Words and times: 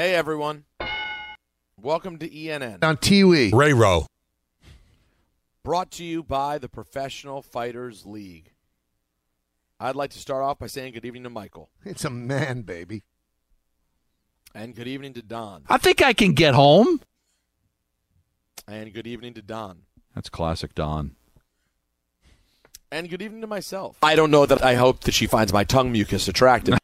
Hey, 0.00 0.14
everyone. 0.14 0.64
Welcome 1.78 2.16
to 2.20 2.26
ENN. 2.26 2.82
On 2.82 2.96
Tiwi. 2.96 3.52
Ray 3.52 3.74
Rowe. 3.74 4.06
Brought 5.62 5.90
to 5.90 6.04
you 6.04 6.22
by 6.22 6.56
the 6.56 6.70
Professional 6.70 7.42
Fighters 7.42 8.06
League. 8.06 8.52
I'd 9.78 9.96
like 9.96 10.08
to 10.12 10.18
start 10.18 10.42
off 10.42 10.58
by 10.58 10.68
saying 10.68 10.94
good 10.94 11.04
evening 11.04 11.24
to 11.24 11.28
Michael. 11.28 11.68
It's 11.84 12.06
a 12.06 12.08
man, 12.08 12.62
baby. 12.62 13.02
And 14.54 14.74
good 14.74 14.88
evening 14.88 15.12
to 15.12 15.22
Don. 15.22 15.64
I 15.68 15.76
think 15.76 16.00
I 16.00 16.14
can 16.14 16.32
get 16.32 16.54
home. 16.54 17.02
And 18.66 18.94
good 18.94 19.06
evening 19.06 19.34
to 19.34 19.42
Don. 19.42 19.82
That's 20.14 20.30
classic 20.30 20.74
Don. 20.74 21.14
And 22.90 23.10
good 23.10 23.20
evening 23.20 23.42
to 23.42 23.46
myself. 23.46 23.98
I 24.02 24.16
don't 24.16 24.30
know 24.30 24.46
that 24.46 24.64
I 24.64 24.76
hope 24.76 25.00
that 25.00 25.12
she 25.12 25.26
finds 25.26 25.52
my 25.52 25.64
tongue 25.64 25.92
mucus 25.92 26.26
attractive. 26.26 26.79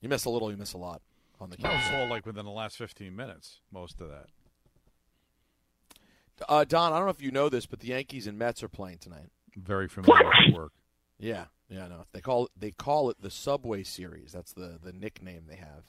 You 0.00 0.08
miss 0.08 0.24
a 0.24 0.30
little, 0.30 0.50
you 0.50 0.56
miss 0.56 0.72
a 0.72 0.78
lot 0.78 1.02
on 1.40 1.50
the 1.50 1.56
That 1.56 1.72
was 1.72 1.94
all 1.94 2.08
like 2.08 2.26
within 2.26 2.44
the 2.44 2.50
last 2.50 2.76
15 2.76 3.14
minutes, 3.14 3.60
most 3.72 4.00
of 4.00 4.08
that. 4.08 4.26
Uh, 6.48 6.64
Don, 6.64 6.92
I 6.92 6.98
don't 6.98 7.06
know 7.06 7.10
if 7.10 7.22
you 7.22 7.30
know 7.30 7.48
this, 7.48 7.66
but 7.66 7.80
the 7.80 7.88
Yankees 7.88 8.26
and 8.26 8.38
Mets 8.38 8.62
are 8.62 8.68
playing 8.68 8.98
tonight. 8.98 9.30
Very 9.56 9.88
familiar 9.88 10.24
with 10.24 10.54
work. 10.54 10.72
Yeah, 11.18 11.46
yeah, 11.68 11.88
no. 11.88 12.04
They 12.12 12.20
call 12.20 12.44
it 12.44 12.50
they 12.58 12.70
call 12.70 13.08
it 13.08 13.16
the 13.20 13.30
Subway 13.30 13.82
Series. 13.82 14.32
That's 14.32 14.52
the 14.52 14.78
the 14.82 14.92
nickname 14.92 15.44
they 15.48 15.56
have. 15.56 15.84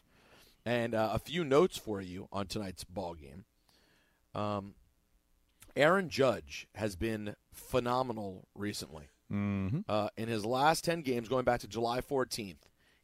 And 0.66 0.96
uh, 0.96 1.12
a 1.14 1.20
few 1.20 1.44
notes 1.44 1.78
for 1.78 2.02
you 2.02 2.28
on 2.32 2.48
tonight's 2.48 2.84
ball 2.84 3.14
game. 3.14 3.46
Um, 4.34 4.76
Aaron 5.76 6.10
Judge 6.10 6.68
has 6.76 6.96
been 6.96 7.36
phenomenal 7.52 8.48
recently. 8.56 9.10
Mm-hmm. 9.32 9.80
Uh, 9.88 10.10
in 10.16 10.30
his 10.30 10.46
last 10.46 10.86
ten 10.86 11.02
games, 11.02 11.28
going 11.28 11.44
back 11.44 11.60
to 11.62 11.68
July 11.68 12.00
14th, 12.00 12.56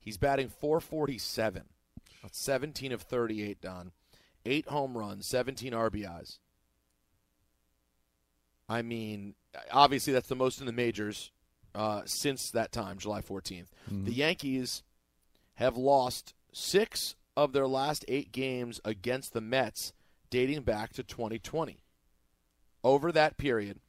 he's 0.04 0.18
batting 0.18 0.50
447. 0.50 1.64
That's 2.22 2.40
17 2.44 2.92
of 2.92 3.02
38 3.02 3.62
done. 3.62 3.92
Eight 4.46 4.68
home 4.68 4.98
runs, 4.98 5.26
17 5.28 5.74
RBIs. 5.74 6.38
I 8.70 8.82
mean, 8.82 9.36
obviously 9.72 10.14
that's 10.14 10.28
the 10.28 10.36
most 10.36 10.60
in 10.60 10.66
the 10.66 10.72
majors 10.74 11.32
uh, 11.76 12.02
since 12.06 12.52
that 12.52 12.72
time, 12.72 12.98
July 12.98 13.22
14th. 13.22 13.68
The 14.06 14.14
Yankees 14.14 14.84
have 15.56 15.76
lost 15.78 16.34
six 16.52 17.16
of 17.36 17.52
their 17.54 17.68
last 17.68 18.06
eight 18.08 18.32
games 18.32 18.80
against 18.86 19.34
the 19.34 19.42
Mets 19.42 19.94
dating 20.30 20.62
back 20.62 20.94
to 20.94 21.04
2020. 21.04 21.78
Over 22.84 23.12
that 23.12 23.38
period, 23.38 23.80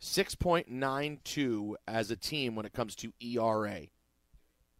6.92 0.00 1.74
as 1.86 2.10
a 2.10 2.16
team 2.16 2.54
when 2.54 2.66
it 2.66 2.72
comes 2.72 2.94
to 2.96 3.12
ERA, 3.20 3.82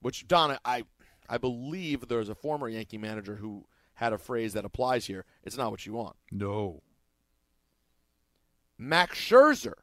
which, 0.00 0.26
Donna, 0.26 0.58
I, 0.64 0.84
I 1.28 1.38
believe 1.38 2.08
there's 2.08 2.28
a 2.28 2.34
former 2.34 2.68
Yankee 2.68 2.98
manager 2.98 3.36
who 3.36 3.66
had 3.94 4.12
a 4.12 4.18
phrase 4.18 4.54
that 4.54 4.64
applies 4.64 5.06
here. 5.06 5.24
It's 5.44 5.56
not 5.56 5.70
what 5.70 5.84
you 5.86 5.92
want. 5.92 6.16
No. 6.30 6.82
Max 8.78 9.18
Scherzer 9.18 9.74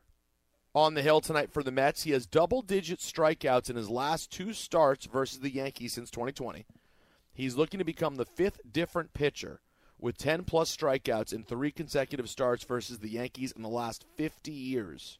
on 0.74 0.96
the 0.96 1.04
hill 1.04 1.22
tonight 1.22 1.52
for 1.52 1.62
the 1.62 1.72
Mets. 1.72 2.04
He 2.04 2.12
has 2.12 2.26
double 2.26 2.62
digit 2.62 3.00
strikeouts 3.00 3.70
in 3.70 3.76
his 3.76 3.90
last 3.90 4.32
two 4.32 4.54
starts 4.54 5.06
versus 5.06 5.40
the 5.40 5.54
Yankees 5.54 5.94
since 5.94 6.10
2020. 6.10 6.66
He's 7.32 7.56
looking 7.56 7.78
to 7.78 7.84
become 7.84 8.16
the 8.16 8.26
fifth 8.26 8.62
different 8.72 9.14
pitcher 9.14 9.62
with 10.00 10.18
10 10.18 10.44
plus 10.44 10.76
strikeouts 10.76 11.34
in 11.34 11.44
three 11.44 11.72
consecutive 11.72 12.30
starts 12.30 12.64
versus 12.64 13.00
the 13.00 13.10
Yankees 13.10 13.52
in 13.52 13.62
the 13.62 13.70
last 13.70 14.06
50 14.16 14.52
years. 14.52 15.20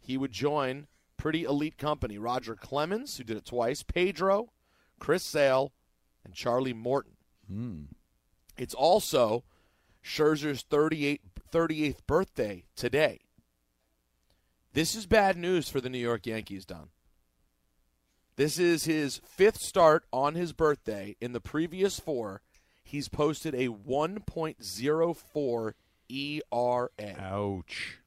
He 0.00 0.16
would 0.16 0.32
join 0.32 0.86
pretty 1.22 1.44
elite 1.44 1.78
company 1.78 2.18
Roger 2.18 2.56
Clemens, 2.56 3.16
who 3.16 3.22
did 3.22 3.36
it 3.36 3.44
twice, 3.44 3.84
Pedro, 3.84 4.50
Chris 4.98 5.22
Sale, 5.22 5.72
and 6.24 6.34
Charlie 6.34 6.72
Morton. 6.72 7.12
Hmm. 7.46 7.82
It's 8.58 8.74
also 8.74 9.44
Scherzer's 10.04 10.62
38, 10.62 11.20
38th 11.52 11.98
birthday 12.08 12.64
today. 12.74 13.20
This 14.72 14.96
is 14.96 15.06
bad 15.06 15.36
news 15.36 15.68
for 15.68 15.80
the 15.80 15.88
New 15.88 15.98
York 15.98 16.26
Yankees, 16.26 16.64
Don. 16.64 16.88
This 18.34 18.58
is 18.58 18.86
his 18.86 19.20
fifth 19.24 19.58
start 19.58 20.04
on 20.12 20.34
his 20.34 20.52
birthday. 20.52 21.14
In 21.20 21.30
the 21.30 21.40
previous 21.40 22.00
four, 22.00 22.42
he's 22.82 23.08
posted 23.08 23.54
a 23.54 23.68
1.04 23.68 25.72
ERA. 26.08 26.88
Ouch. 27.20 28.01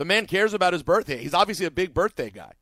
The 0.00 0.06
man 0.06 0.24
cares 0.24 0.54
about 0.54 0.72
his 0.72 0.82
birthday. 0.82 1.18
He's 1.18 1.34
obviously 1.34 1.66
a 1.66 1.70
big 1.70 1.92
birthday 1.92 2.30
guy. 2.30 2.52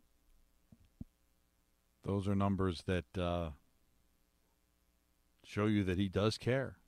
Those 2.04 2.26
are 2.26 2.34
numbers 2.34 2.82
that 2.86 3.04
uh, 3.16 3.50
show 5.44 5.66
you 5.66 5.84
that 5.84 5.96
he 5.96 6.08
does 6.08 6.36
care 6.36 6.78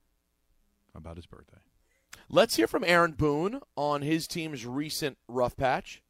about 0.93 1.15
his 1.15 1.27
birthday. 1.27 1.61
Let's 2.29 2.57
hear 2.57 2.67
from 2.67 2.83
Aaron 2.83 3.13
Boone 3.13 3.61
on 3.77 4.03
his 4.03 4.27
team's 4.27 4.67
recent 4.67 5.19
rough 5.29 5.57
patch. 5.57 6.03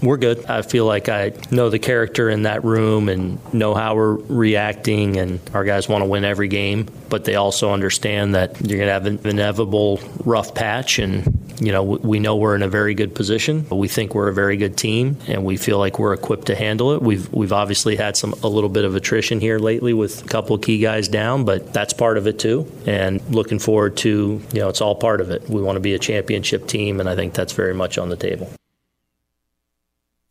We're 0.00 0.16
good. 0.16 0.46
I 0.46 0.62
feel 0.62 0.86
like 0.86 1.08
I 1.08 1.32
know 1.50 1.68
the 1.68 1.80
character 1.80 2.30
in 2.30 2.42
that 2.42 2.62
room 2.62 3.08
and 3.08 3.52
know 3.52 3.74
how 3.74 3.96
we're 3.96 4.14
reacting, 4.14 5.16
and 5.16 5.40
our 5.52 5.64
guys 5.64 5.88
want 5.88 6.02
to 6.02 6.08
win 6.08 6.22
every 6.24 6.46
game, 6.46 6.86
but 7.08 7.24
they 7.24 7.34
also 7.34 7.72
understand 7.72 8.36
that 8.36 8.60
you're 8.60 8.78
going 8.78 8.86
to 8.86 8.92
have 8.92 9.06
an 9.06 9.18
inevitable 9.24 9.98
rough 10.24 10.54
patch, 10.54 11.00
and 11.00 11.37
you 11.60 11.72
know 11.72 11.82
we 11.82 12.18
know 12.18 12.36
we're 12.36 12.54
in 12.54 12.62
a 12.62 12.68
very 12.68 12.94
good 12.94 13.14
position. 13.14 13.66
We 13.70 13.88
think 13.88 14.14
we're 14.14 14.28
a 14.28 14.34
very 14.34 14.56
good 14.56 14.76
team, 14.76 15.16
and 15.26 15.44
we 15.44 15.56
feel 15.56 15.78
like 15.78 15.98
we're 15.98 16.14
equipped 16.14 16.46
to 16.46 16.54
handle 16.54 16.92
it. 16.92 17.02
We've 17.02 17.32
we've 17.32 17.52
obviously 17.52 17.96
had 17.96 18.16
some 18.16 18.34
a 18.42 18.48
little 18.48 18.70
bit 18.70 18.84
of 18.84 18.94
attrition 18.94 19.40
here 19.40 19.58
lately 19.58 19.92
with 19.94 20.24
a 20.24 20.28
couple 20.28 20.56
of 20.56 20.62
key 20.62 20.78
guys 20.78 21.08
down, 21.08 21.44
but 21.44 21.72
that's 21.72 21.92
part 21.92 22.18
of 22.18 22.26
it 22.26 22.38
too. 22.38 22.70
And 22.86 23.20
looking 23.34 23.58
forward 23.58 23.96
to 23.98 24.40
you 24.52 24.60
know 24.60 24.68
it's 24.68 24.80
all 24.80 24.94
part 24.94 25.20
of 25.20 25.30
it. 25.30 25.48
We 25.48 25.60
want 25.62 25.76
to 25.76 25.80
be 25.80 25.94
a 25.94 25.98
championship 25.98 26.66
team, 26.66 27.00
and 27.00 27.08
I 27.08 27.14
think 27.16 27.34
that's 27.34 27.52
very 27.52 27.74
much 27.74 27.98
on 27.98 28.08
the 28.08 28.16
table. 28.16 28.50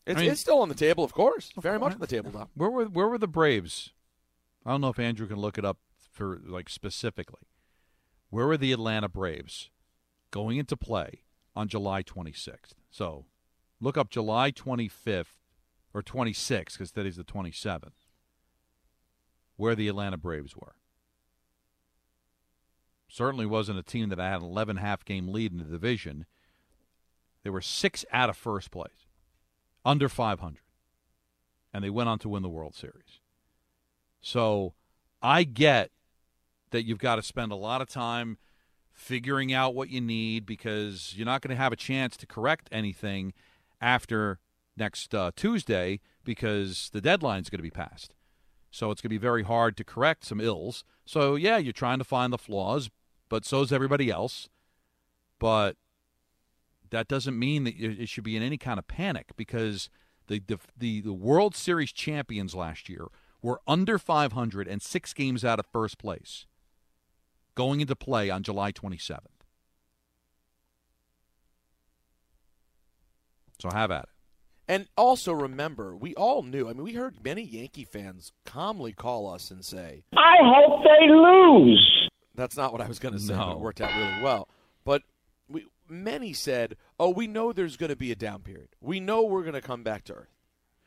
It's, 0.05 0.17
I 0.17 0.21
mean- 0.21 0.31
it's 0.31 0.41
still 0.41 0.59
on 0.61 0.69
the 0.69 0.75
table, 0.75 1.03
of 1.03 1.13
course. 1.13 1.51
Very 1.59 1.77
much 1.79 1.93
on 1.93 1.99
the 1.99 2.07
table 2.07 2.31
now. 2.33 2.49
Where 2.55 2.69
were 2.69 2.85
where 2.85 3.07
were 3.07 3.17
the 3.17 3.27
Braves? 3.27 3.91
I 4.65 4.71
don't 4.71 4.81
know 4.81 4.89
if 4.89 4.99
Andrew 4.99 5.27
can 5.27 5.37
look 5.37 5.57
it 5.57 5.65
up 5.65 5.77
for 6.11 6.41
like 6.45 6.69
specifically. 6.69 7.41
Where 8.29 8.47
were 8.47 8.57
the 8.57 8.73
Atlanta 8.73 9.07
Braves 9.07 9.69
going 10.31 10.57
into 10.57 10.77
play 10.77 11.23
on 11.55 11.67
July 11.67 12.03
26th? 12.03 12.73
So, 12.89 13.25
look 13.79 13.97
up 13.97 14.09
July 14.09 14.51
25th 14.51 15.37
or 15.93 16.01
26th 16.01 16.73
because 16.73 16.91
today's 16.91 17.17
the 17.17 17.23
27th. 17.23 17.91
Where 19.55 19.75
the 19.75 19.87
Atlanta 19.87 20.17
Braves 20.17 20.55
were. 20.55 20.75
Certainly 23.07 23.45
wasn't 23.45 23.79
a 23.79 23.83
team 23.83 24.09
that 24.09 24.19
had 24.19 24.41
an 24.41 24.47
11 24.47 24.77
half 24.77 25.03
game 25.05 25.29
lead 25.29 25.51
in 25.51 25.57
the 25.57 25.63
division. 25.63 26.25
They 27.43 27.49
were 27.49 27.61
six 27.61 28.05
out 28.11 28.29
of 28.29 28.37
first 28.37 28.71
place, 28.71 29.07
under 29.85 30.09
500. 30.09 30.59
And 31.73 31.83
they 31.83 31.89
went 31.89 32.09
on 32.09 32.19
to 32.19 32.29
win 32.29 32.43
the 32.43 32.49
World 32.49 32.75
Series. 32.75 33.21
So 34.21 34.73
I 35.21 35.43
get 35.43 35.91
that 36.71 36.83
you've 36.83 36.99
got 36.99 37.15
to 37.15 37.23
spend 37.23 37.51
a 37.51 37.55
lot 37.55 37.81
of 37.81 37.87
time 37.87 38.37
figuring 38.97 39.53
out 39.53 39.75
what 39.75 39.89
you 39.89 40.01
need 40.01 40.45
because 40.45 41.13
you're 41.15 41.25
not 41.25 41.41
going 41.41 41.55
to 41.55 41.61
have 41.61 41.71
a 41.71 41.77
chance 41.77 42.17
to 42.17 42.25
correct 42.25 42.67
anything 42.71 43.31
after 43.79 44.39
next 44.75 45.13
uh, 45.13 45.31
Tuesday 45.35 45.99
because 46.23 46.89
the 46.91 46.99
deadline's 46.99 47.49
going 47.49 47.59
to 47.59 47.63
be 47.63 47.69
passed. 47.69 48.15
So 48.71 48.89
it's 48.91 48.99
going 48.99 49.09
to 49.09 49.13
be 49.13 49.17
very 49.17 49.43
hard 49.43 49.77
to 49.77 49.83
correct 49.83 50.25
some 50.25 50.41
ills. 50.41 50.83
So, 51.05 51.35
yeah, 51.35 51.57
you're 51.57 51.73
trying 51.73 51.99
to 51.99 52.03
find 52.03 52.33
the 52.33 52.39
flaws, 52.39 52.89
but 53.29 53.45
so 53.45 53.61
is 53.61 53.71
everybody 53.71 54.09
else. 54.09 54.49
But 55.39 55.77
that 56.89 57.07
doesn't 57.07 57.37
mean 57.37 57.65
that 57.65 57.75
it 57.79 58.09
should 58.09 58.23
be 58.23 58.35
in 58.35 58.41
any 58.43 58.57
kind 58.57 58.79
of 58.79 58.87
panic 58.87 59.31
because 59.37 59.89
the, 60.25 60.41
the, 60.75 61.01
the, 61.01 61.13
World 61.13 61.55
Series 61.55 61.91
champions 61.91 62.55
last 62.55 62.89
year 62.89 63.07
were 63.41 63.61
under 63.67 63.99
500 63.99 64.67
and 64.67 64.81
six 64.81 65.13
games 65.13 65.45
out 65.45 65.59
of 65.59 65.65
first 65.67 65.97
place 65.97 66.45
going 67.57 67.81
into 67.81 67.95
play 67.95 68.29
on 68.29 68.43
July 68.43 68.71
27th. 68.71 69.17
So 73.59 73.69
have 73.73 73.89
at 73.89 74.03
it. 74.03 74.09
And 74.67 74.87
also 74.95 75.33
remember, 75.33 75.95
we 75.95 76.13
all 76.13 76.43
knew. 76.43 76.69
I 76.69 76.73
mean, 76.73 76.83
we 76.83 76.93
heard 76.93 77.23
many 77.23 77.41
Yankee 77.41 77.85
fans 77.85 78.31
calmly 78.45 78.93
call 78.93 79.33
us 79.33 79.49
and 79.49 79.65
say, 79.65 80.03
I 80.15 80.35
hope 80.41 80.83
they 80.83 81.09
lose. 81.09 82.09
That's 82.35 82.55
not 82.55 82.73
what 82.73 82.81
I 82.81 82.87
was 82.87 82.99
going 82.99 83.15
to 83.15 83.19
say. 83.19 83.33
No. 83.33 83.53
It 83.53 83.59
worked 83.59 83.81
out 83.81 83.95
really 83.97 84.21
well. 84.21 84.49
But 84.85 85.01
we, 85.49 85.65
many 85.89 86.33
said, 86.33 86.75
oh, 86.99 87.09
we 87.09 87.25
know 87.25 87.51
there's 87.53 87.77
going 87.77 87.89
to 87.89 87.95
be 87.95 88.11
a 88.11 88.15
down 88.15 88.41
period. 88.41 88.69
We 88.79 88.99
know 88.99 89.23
we're 89.23 89.41
going 89.41 89.53
to 89.53 89.61
come 89.61 89.81
back 89.81 90.03
to 90.05 90.13
earth. 90.13 90.35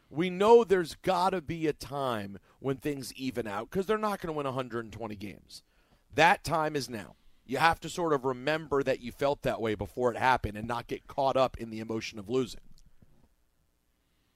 We 0.08 0.30
know 0.30 0.62
there's 0.62 0.94
got 0.94 1.30
to 1.30 1.40
be 1.40 1.66
a 1.66 1.72
time 1.72 2.38
when 2.60 2.76
things 2.76 3.12
even 3.14 3.48
out 3.48 3.70
because 3.70 3.86
they're 3.86 3.98
not 3.98 4.20
going 4.20 4.32
to 4.32 4.36
win 4.36 4.46
120 4.46 5.16
games. 5.16 5.62
That 6.14 6.44
time 6.44 6.76
is 6.76 6.88
now. 6.88 7.16
You 7.44 7.58
have 7.58 7.80
to 7.80 7.88
sort 7.88 8.12
of 8.12 8.24
remember 8.24 8.82
that 8.82 9.00
you 9.00 9.10
felt 9.10 9.42
that 9.42 9.60
way 9.60 9.74
before 9.74 10.12
it 10.12 10.16
happened 10.16 10.56
and 10.56 10.68
not 10.68 10.86
get 10.86 11.06
caught 11.06 11.36
up 11.36 11.56
in 11.56 11.70
the 11.70 11.80
emotion 11.80 12.18
of 12.18 12.28
losing. 12.28 12.60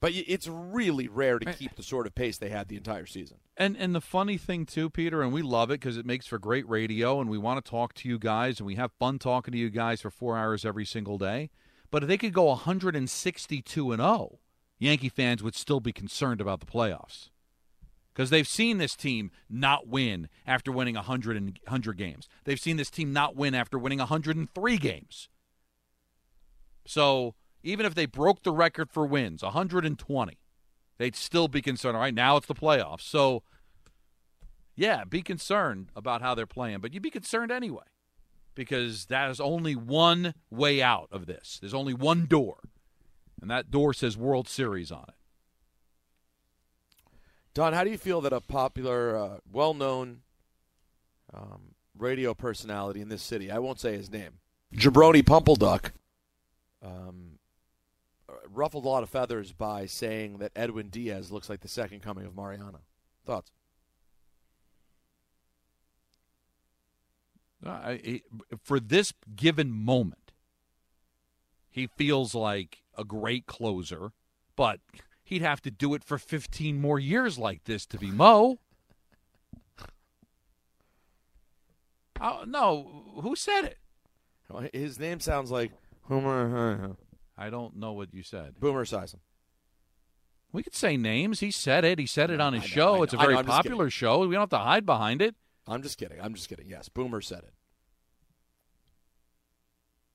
But 0.01 0.11
it's 0.13 0.47
really 0.47 1.07
rare 1.07 1.39
to 1.39 1.53
keep 1.53 1.75
the 1.75 1.81
sort 1.81 2.05
of 2.05 2.13
pace 2.13 2.37
they 2.37 2.49
had 2.49 2.67
the 2.67 2.75
entire 2.75 3.05
season. 3.05 3.37
And 3.57 3.77
and 3.77 3.95
the 3.95 4.01
funny 4.01 4.37
thing 4.37 4.65
too, 4.65 4.89
Peter, 4.89 5.21
and 5.21 5.31
we 5.31 5.41
love 5.41 5.71
it 5.71 5.79
because 5.79 5.97
it 5.97 6.05
makes 6.05 6.27
for 6.27 6.37
great 6.37 6.67
radio, 6.69 7.21
and 7.21 7.29
we 7.29 7.37
want 7.37 7.63
to 7.63 7.69
talk 7.69 7.93
to 7.95 8.09
you 8.09 8.19
guys, 8.19 8.59
and 8.59 8.67
we 8.67 8.75
have 8.75 8.91
fun 8.99 9.17
talking 9.17 9.53
to 9.53 9.57
you 9.57 9.69
guys 9.69 10.01
for 10.01 10.11
four 10.11 10.37
hours 10.37 10.65
every 10.65 10.85
single 10.85 11.17
day. 11.17 11.49
But 11.89 12.03
if 12.03 12.09
they 12.09 12.17
could 12.17 12.33
go 12.33 12.45
162 12.45 13.91
and 13.91 14.01
0, 14.01 14.39
Yankee 14.77 15.09
fans 15.09 15.41
would 15.41 15.55
still 15.55 15.79
be 15.79 15.93
concerned 15.93 16.41
about 16.41 16.59
the 16.59 16.65
playoffs 16.65 17.29
because 18.15 18.29
they've 18.29 18.47
seen 18.47 18.77
this 18.77 18.95
team 18.95 19.29
not 19.49 19.87
win 19.89 20.29
after 20.47 20.71
winning 20.71 20.95
100, 20.95 21.35
and, 21.35 21.59
100 21.65 21.97
games. 21.97 22.29
They've 22.45 22.59
seen 22.59 22.77
this 22.77 22.89
team 22.89 23.11
not 23.11 23.35
win 23.35 23.53
after 23.53 23.77
winning 23.77 23.99
103 23.99 24.77
games. 24.77 25.27
So 26.87 27.35
even 27.61 27.85
if 27.85 27.93
they 27.93 28.05
broke 28.05 28.43
the 28.43 28.53
record 28.53 28.89
for 28.89 29.05
wins, 29.05 29.43
120, 29.43 30.37
they'd 30.97 31.15
still 31.15 31.49
be 31.49 31.61
concerned. 31.61 31.97
All 31.97 32.03
right, 32.03 32.13
now 32.13 32.37
it's 32.37 32.47
the 32.47 32.55
playoffs. 32.55 33.01
So, 33.01 33.43
yeah, 34.75 35.03
be 35.03 35.21
concerned 35.21 35.89
about 35.93 36.21
how 36.21 36.33
they're 36.33 36.45
playing, 36.45 36.79
but 36.79 36.93
you'd 36.93 37.03
be 37.03 37.11
concerned 37.11 37.51
anyway 37.51 37.83
because 38.53 39.07
that 39.07 39.29
is 39.29 39.41
only 39.41 39.75
one 39.75 40.35
way 40.49 40.81
out 40.81 41.09
of 41.11 41.25
this. 41.25 41.57
There's 41.59 41.73
only 41.73 41.93
one 41.93 42.27
door, 42.27 42.59
and 43.41 43.51
that 43.51 43.69
door 43.69 43.93
says 43.93 44.15
World 44.15 44.47
Series 44.47 44.89
on 44.89 45.03
it. 45.09 45.15
Don, 47.55 47.71
how 47.71 47.85
do 47.85 47.89
you 47.89 47.97
feel 47.97 48.19
that 48.21 48.33
a 48.33 48.41
popular, 48.41 49.17
uh, 49.17 49.37
well 49.51 49.73
known 49.73 50.19
um, 51.33 51.73
radio 51.97 52.33
personality 52.33 52.99
in 52.99 53.07
this 53.07 53.23
city, 53.23 53.49
I 53.49 53.59
won't 53.59 53.79
say 53.79 53.95
his 53.95 54.11
name, 54.11 54.39
Jabroni 54.75 55.23
Pumpleduck, 55.23 55.91
um, 56.83 57.39
ruffled 58.53 58.83
a 58.83 58.89
lot 58.89 59.03
of 59.03 59.09
feathers 59.09 59.53
by 59.53 59.85
saying 59.85 60.39
that 60.39 60.51
Edwin 60.53 60.89
Diaz 60.89 61.31
looks 61.31 61.49
like 61.49 61.61
the 61.61 61.69
second 61.69 62.01
coming 62.01 62.25
of 62.25 62.35
Mariano? 62.35 62.81
Thoughts? 63.25 63.51
Uh, 67.65 67.95
for 68.61 68.81
this 68.81 69.13
given 69.33 69.71
moment, 69.71 70.33
he 71.71 71.87
feels 71.87 72.35
like 72.35 72.83
a 72.97 73.05
great 73.05 73.45
closer, 73.45 74.11
but 74.57 74.81
he'd 75.25 75.41
have 75.41 75.61
to 75.63 75.71
do 75.71 75.93
it 75.93 76.03
for 76.03 76.17
15 76.17 76.79
more 76.79 76.99
years 76.99 77.37
like 77.37 77.65
this 77.65 77.85
to 77.87 77.97
be 77.97 78.09
Mo. 78.11 78.59
Oh, 82.21 82.43
no, 82.47 83.19
who 83.21 83.35
said 83.35 83.63
it? 83.65 83.77
His 84.73 84.99
name 84.99 85.19
sounds 85.19 85.51
like 85.51 85.71
Boomer, 86.07 86.95
I 87.37 87.49
don't 87.49 87.75
know 87.75 87.91
what 87.91 88.13
you 88.13 88.23
said. 88.23 88.59
Boomer 88.59 88.85
Esiason. 88.85 89.19
We 90.53 90.63
could 90.63 90.75
say 90.75 90.95
names. 90.95 91.41
He 91.41 91.51
said 91.51 91.83
it. 91.83 91.99
He 91.99 92.05
said 92.05 92.31
it 92.31 92.39
on 92.39 92.53
his 92.53 92.61
know, 92.61 92.67
show. 92.67 93.03
It's 93.03 93.13
a 93.13 93.17
know, 93.17 93.23
I 93.23 93.25
know, 93.25 93.27
very 93.31 93.39
I'm 93.39 93.45
just 93.45 93.57
kidding. 93.57 93.71
popular 93.71 93.89
show. 93.89 94.19
We 94.19 94.35
don't 94.35 94.43
have 94.43 94.49
to 94.51 94.57
hide 94.59 94.85
behind 94.85 95.21
it. 95.21 95.35
I'm 95.67 95.81
just 95.81 95.97
kidding. 95.97 96.21
I'm 96.21 96.33
just 96.33 96.47
kidding. 96.47 96.69
Yes, 96.69 96.87
Boomer 96.87 97.19
said 97.19 97.39
it. 97.39 97.53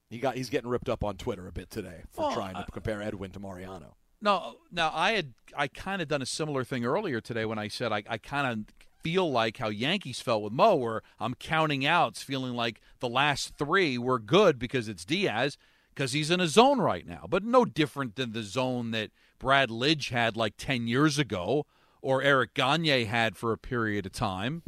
He 0.09 0.17
got 0.17 0.35
he's 0.35 0.49
getting 0.49 0.69
ripped 0.69 0.89
up 0.89 1.03
on 1.03 1.17
Twitter 1.17 1.47
a 1.47 1.51
bit 1.51 1.69
today 1.69 2.01
for 2.11 2.21
Well, 2.21 2.33
trying 2.33 2.55
to 2.55 2.61
I- 2.61 2.65
compare 2.71 3.01
Edwin 3.03 3.29
to 3.31 3.39
Mariano. 3.39 3.95
No, 4.21 4.57
now 4.71 4.91
I 4.93 5.13
had 5.13 5.33
I 5.55 5.67
kind 5.67 6.01
of 6.01 6.07
done 6.07 6.21
a 6.21 6.27
similar 6.27 6.63
thing 6.63 6.85
earlier 6.85 7.19
today 7.19 7.45
when 7.45 7.57
I 7.57 7.67
said 7.67 7.91
I, 7.91 8.03
I 8.07 8.17
kind 8.17 8.47
of 8.47 8.75
feel 9.01 9.31
like 9.31 9.57
how 9.57 9.69
Yankees 9.69 10.21
felt 10.21 10.43
with 10.43 10.53
Mo, 10.53 10.75
where 10.75 11.01
I'm 11.19 11.33
counting 11.33 11.85
outs, 11.85 12.21
feeling 12.21 12.53
like 12.53 12.81
the 12.99 13.09
last 13.09 13.55
three 13.57 13.97
were 13.97 14.19
good 14.19 14.59
because 14.59 14.87
it's 14.87 15.03
Diaz 15.03 15.57
because 15.93 16.13
he's 16.13 16.31
in 16.31 16.39
a 16.39 16.47
zone 16.47 16.79
right 16.79 17.05
now, 17.05 17.25
but 17.27 17.43
no 17.43 17.65
different 17.65 18.15
than 18.15 18.31
the 18.31 18.43
zone 18.43 18.91
that 18.91 19.09
Brad 19.39 19.69
Lidge 19.69 20.11
had 20.11 20.37
like 20.37 20.53
ten 20.55 20.87
years 20.87 21.17
ago 21.17 21.65
or 22.01 22.21
Eric 22.21 22.53
Gagne 22.53 23.05
had 23.05 23.35
for 23.35 23.51
a 23.51 23.57
period 23.57 24.05
of 24.05 24.11
time, 24.11 24.63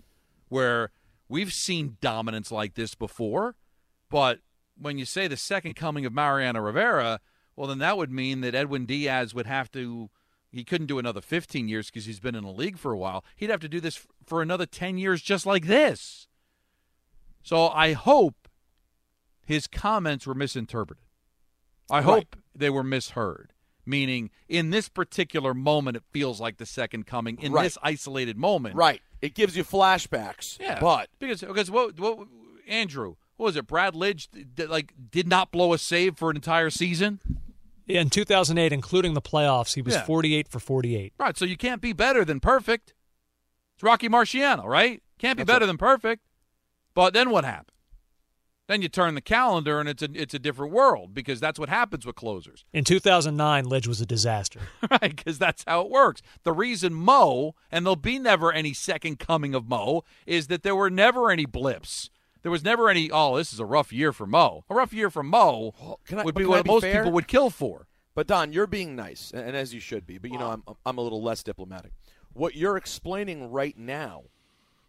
where 0.50 0.92
we've 1.28 1.54
seen 1.54 1.98
dominance 2.02 2.52
like 2.52 2.76
this 2.76 2.96
before, 2.96 3.56
but 4.10 4.40
when 4.78 4.98
you 4.98 5.06
say 5.06 5.28
the 5.28 5.38
second 5.38 5.76
coming 5.76 6.06
of 6.06 6.14
Mariano 6.14 6.60
Rivera, 6.60 7.20
well, 7.56 7.68
then 7.68 7.80
that 7.80 7.98
would 7.98 8.12
mean 8.12 8.42
that 8.42 8.56
Edwin 8.56 8.86
Diaz 8.86 9.34
would 9.34 9.46
have 9.48 9.72
to. 9.74 10.10
He 10.52 10.64
couldn't 10.64 10.88
do 10.88 11.00
another 11.00 11.22
15 11.22 11.68
years 11.68 11.88
because 11.88 12.06
he's 12.06 12.20
been 12.20 12.36
in 12.36 12.44
the 12.44 12.52
league 12.52 12.78
for 12.78 12.92
a 12.92 12.98
while. 12.98 13.24
He'd 13.36 13.50
have 13.50 13.60
to 13.62 13.70
do 13.70 13.80
this 13.80 14.06
for 14.26 14.42
another 14.42 14.66
10 14.68 14.98
years 15.00 15.22
just 15.22 15.46
like 15.48 15.66
this. 15.66 16.28
So 17.42 17.70
I 17.70 17.94
hope 17.94 18.48
his 19.46 19.68
comments 19.68 20.26
were 20.28 20.36
misinterpreted. 20.36 21.04
I 21.90 22.02
hope 22.02 22.36
they 22.56 22.70
were 22.70 22.84
misheard. 22.84 23.52
Meaning, 23.86 24.30
in 24.48 24.70
this 24.70 24.88
particular 24.88 25.54
moment, 25.54 25.98
it 25.98 26.04
feels 26.12 26.40
like 26.40 26.56
the 26.58 26.66
second 26.66 27.06
coming. 27.06 27.38
In 27.42 27.52
Right. 27.52 27.64
this 27.64 27.78
isolated 27.84 28.38
moment, 28.38 28.76
Right. 28.76 29.02
It 29.22 29.36
gives 29.36 29.58
you 29.58 29.64
flashbacks. 29.66 30.58
yeah, 30.60 30.80
But 30.80 31.10
because 31.20 31.42
because 31.42 31.70
what 31.70 32.00
what 32.00 32.28
Andrew 32.68 33.16
what 33.36 33.48
was 33.48 33.56
it? 33.58 33.68
Brad 33.68 33.94
Lidge 33.94 34.28
like 34.70 34.94
did 35.12 35.28
not 35.28 35.52
blow 35.52 35.74
a 35.74 35.78
save 35.78 36.18
for 36.18 36.30
an 36.30 36.38
entire 36.38 36.70
season. 36.70 37.20
In 37.88 38.10
2008, 38.10 38.72
including 38.72 39.14
the 39.14 39.22
playoffs, 39.22 39.76
he 39.76 39.82
was 39.82 39.96
Yeah. 39.96 40.06
48 40.06 40.48
for 40.48 40.60
48. 40.60 41.14
Right, 41.20 41.38
so 41.38 41.46
you 41.46 41.58
can't 41.58 41.82
be 41.82 41.94
better 41.94 42.24
than 42.24 42.40
perfect. 42.40 42.94
It's 43.76 43.84
Rocky 43.84 44.08
Marciano, 44.08 44.66
right? 44.66 45.02
Can't 45.20 45.38
be 45.38 45.44
That's 45.44 45.56
better 45.56 45.66
than 45.66 45.78
perfect. 45.78 46.24
But 46.94 47.14
then 47.14 47.30
what 47.30 47.44
happened? 47.44 47.70
Then 48.68 48.82
you 48.82 48.88
turn 48.88 49.14
the 49.16 49.22
calendar 49.22 49.80
and 49.82 49.90
it's 49.90 50.02
a 50.02 50.08
it's 50.14 50.34
a 50.34 50.40
different 50.40 50.72
world 50.72 51.14
because 51.14 51.42
that's 51.42 51.60
what 51.60 51.68
happens 51.68 52.06
with 52.06 52.16
closers. 52.16 52.64
In 52.72 52.86
2009, 52.86 53.66
Lidge 53.66 53.88
was 53.88 54.00
a 54.00 54.06
disaster. 54.06 54.62
right? 54.90 55.14
Because 55.16 55.38
that's 55.38 55.66
how 55.68 55.82
it 55.82 55.90
works. 55.90 56.22
The 56.44 56.54
reason 56.54 56.94
Mo, 56.94 57.56
and 57.70 57.86
there'll 57.86 57.98
be 57.98 58.20
never 58.20 58.54
any 58.54 58.74
second 58.74 59.20
coming 59.20 59.54
of 59.54 59.68
Mo, 59.68 60.04
is 60.26 60.48
that 60.48 60.64
there 60.64 60.76
were 60.76 60.90
never 60.90 61.30
any 61.30 61.46
blips. 61.46 62.10
There 62.44 62.52
was 62.52 62.64
never 62.64 62.90
any, 62.90 63.10
oh, 63.10 63.38
this 63.38 63.54
is 63.54 63.60
a 63.60 63.66
rough 63.66 63.92
year 63.92 64.12
for 64.12 64.28
Mo. 64.28 64.66
A 64.70 64.76
rough 64.76 64.94
year 64.94 65.10
for 65.10 65.24
Mo 65.24 65.74
I- 66.12 66.24
would 66.24 66.36
be 66.36 66.46
what 66.46 66.66
be 66.66 66.72
most 66.72 66.82
fair? 66.82 67.02
people 67.02 67.14
would 67.14 67.28
kill 67.28 67.50
for. 67.50 67.88
But 68.16 68.28
Don, 68.28 68.54
you're 68.54 68.68
being 68.68 68.96
nice, 68.96 69.32
and 69.34 69.56
as 69.56 69.74
you 69.74 69.80
should 69.80 70.06
be. 70.06 70.20
But 70.20 70.32
you 70.32 70.38
know, 70.38 70.52
I'm 70.52 70.64
I'm 70.86 70.98
a 71.00 71.02
little 71.02 71.24
less 71.24 71.42
diplomatic. 71.42 71.94
What 72.34 72.56
you're 72.56 72.78
explaining 72.78 73.50
right 73.52 73.76
now 73.78 74.26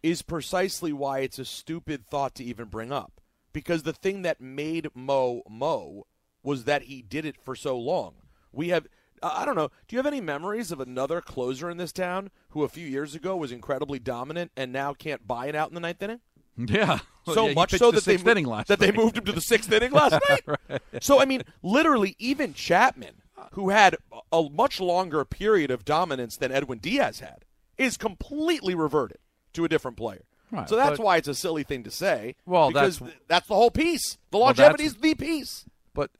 is 0.03 0.21
precisely 0.21 0.93
why 0.93 1.19
it's 1.19 1.39
a 1.39 1.45
stupid 1.45 2.05
thought 2.05 2.35
to 2.35 2.43
even 2.43 2.65
bring 2.65 2.91
up. 2.91 3.21
Because 3.51 3.81
the 3.83 3.93
thing 3.93 4.21
that 4.21 4.41
made 4.41 4.89
Mo 4.93 5.41
Mo 5.49 6.05
was 6.43 6.65
that 6.65 6.83
he 6.83 7.01
did 7.01 7.25
it 7.25 7.37
for 7.41 7.55
so 7.55 7.77
long. 7.77 8.13
We 8.51 8.69
have 8.69 8.85
I 9.23 9.41
I 9.41 9.45
don't 9.45 9.55
know. 9.55 9.69
Do 9.87 9.95
you 9.95 9.97
have 9.97 10.05
any 10.05 10.21
memories 10.21 10.71
of 10.71 10.79
another 10.79 11.19
closer 11.21 11.69
in 11.69 11.77
this 11.77 11.93
town 11.93 12.29
who 12.49 12.63
a 12.63 12.69
few 12.69 12.85
years 12.85 13.15
ago 13.15 13.35
was 13.35 13.51
incredibly 13.51 13.97
dominant 13.97 14.51
and 14.55 14.71
now 14.71 14.93
can't 14.93 15.25
buy 15.25 15.47
it 15.47 15.55
out 15.55 15.69
in 15.69 15.73
the 15.73 15.79
ninth 15.79 16.03
inning? 16.03 16.19
Yeah. 16.67 16.99
So 17.25 17.47
Yeah, 17.47 17.53
much 17.55 17.71
so 17.71 17.89
the 17.91 17.95
that 17.97 18.05
they 18.05 18.13
sixth 18.13 18.25
mo- 18.25 18.31
inning 18.31 18.45
last 18.45 18.67
that 18.67 18.79
they 18.79 18.91
moved 18.91 19.17
him 19.17 19.25
to 19.25 19.31
the 19.31 19.41
sixth 19.41 19.71
inning 19.71 19.91
last 19.91 20.19
night. 20.29 20.81
So 21.01 21.19
I 21.19 21.25
mean, 21.25 21.41
literally, 21.63 22.15
even 22.19 22.53
Chapman, 22.53 23.15
who 23.53 23.69
had 23.69 23.95
a 24.31 24.43
much 24.51 24.79
longer 24.79 25.25
period 25.25 25.71
of 25.71 25.83
dominance 25.85 26.37
than 26.37 26.51
Edwin 26.51 26.77
Diaz 26.79 27.19
had, 27.19 27.43
is 27.77 27.97
completely 27.97 28.75
reverted 28.75 29.17
to 29.53 29.65
a 29.65 29.69
different 29.69 29.97
player. 29.97 30.23
Right, 30.51 30.69
so 30.69 30.75
that's 30.75 30.97
but- 30.97 31.03
why 31.03 31.17
it's 31.17 31.27
a 31.27 31.33
silly 31.35 31.63
thing 31.63 31.83
to 31.83 31.91
say. 31.91 32.35
Well, 32.45 32.69
because 32.69 32.99
that's- 32.99 33.17
that's 33.27 33.47
the 33.47 33.55
whole 33.55 33.71
piece. 33.71 34.17
The 34.31 34.37
Well, 34.37 34.45
longevity 34.47 34.83
is 34.85 34.95
the 34.95 35.15
piece. 35.15 35.65
But 35.95 36.11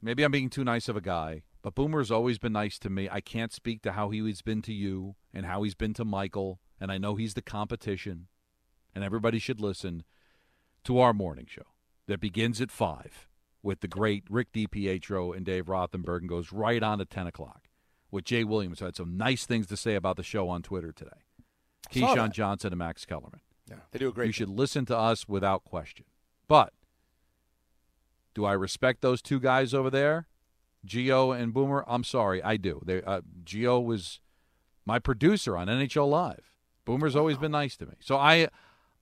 maybe 0.00 0.22
I'm 0.22 0.30
being 0.30 0.48
too 0.50 0.64
nice 0.64 0.88
of 0.88 0.96
a 0.96 1.00
guy. 1.00 1.42
But 1.62 1.74
Boomer's 1.74 2.10
always 2.10 2.38
been 2.38 2.52
nice 2.52 2.78
to 2.78 2.88
me. 2.88 3.08
I 3.10 3.20
can't 3.20 3.52
speak 3.52 3.82
to 3.82 3.92
how 3.92 4.08
he's 4.10 4.40
been 4.40 4.62
to 4.62 4.72
you 4.72 5.16
and 5.34 5.44
how 5.44 5.62
he's 5.64 5.74
been 5.74 5.92
to 5.94 6.04
Michael 6.04 6.60
and 6.80 6.90
I 6.90 6.96
know 6.96 7.16
he's 7.16 7.34
the 7.34 7.42
competition, 7.42 8.28
and 8.94 9.04
everybody 9.04 9.38
should 9.38 9.60
listen 9.60 10.04
to 10.84 10.98
our 10.98 11.12
morning 11.12 11.46
show 11.48 11.66
that 12.06 12.20
begins 12.20 12.60
at 12.60 12.70
5 12.70 13.28
with 13.62 13.80
the 13.80 13.88
great 13.88 14.24
Rick 14.30 14.52
DiPietro 14.52 15.36
and 15.36 15.44
Dave 15.44 15.66
Rothenberg 15.66 16.20
and 16.20 16.28
goes 16.28 16.52
right 16.52 16.82
on 16.82 16.98
to 16.98 17.04
10 17.04 17.26
o'clock 17.26 17.68
with 18.10 18.24
Jay 18.24 18.44
Williams, 18.44 18.80
who 18.80 18.86
had 18.86 18.96
some 18.96 19.16
nice 19.16 19.46
things 19.46 19.66
to 19.68 19.76
say 19.76 19.94
about 19.94 20.16
the 20.16 20.22
show 20.22 20.48
on 20.48 20.62
Twitter 20.62 20.92
today. 20.92 21.10
Keyshawn. 21.92 22.32
Johnson 22.32 22.72
and 22.72 22.78
Max 22.78 23.04
Kellerman. 23.04 23.40
Yeah, 23.68 23.76
they 23.90 23.98
do 23.98 24.08
a 24.08 24.12
great 24.12 24.26
You 24.28 24.32
should 24.32 24.48
listen 24.48 24.84
to 24.86 24.96
us 24.96 25.28
without 25.28 25.64
question. 25.64 26.04
But 26.48 26.72
do 28.34 28.44
I 28.44 28.52
respect 28.52 29.00
those 29.00 29.22
two 29.22 29.40
guys 29.40 29.72
over 29.74 29.90
there, 29.90 30.26
Gio 30.86 31.38
and 31.38 31.52
Boomer? 31.52 31.84
I'm 31.86 32.04
sorry, 32.04 32.42
I 32.42 32.56
do. 32.56 32.82
They 32.84 33.02
uh, 33.02 33.20
Gio 33.44 33.84
was 33.84 34.20
my 34.84 34.98
producer 34.98 35.56
on 35.56 35.68
NHL 35.68 36.08
Live. 36.08 36.52
Boomer's 36.84 37.14
always 37.14 37.36
been 37.36 37.52
nice 37.52 37.76
to 37.76 37.86
me, 37.86 37.94
so 38.00 38.16
I 38.16 38.48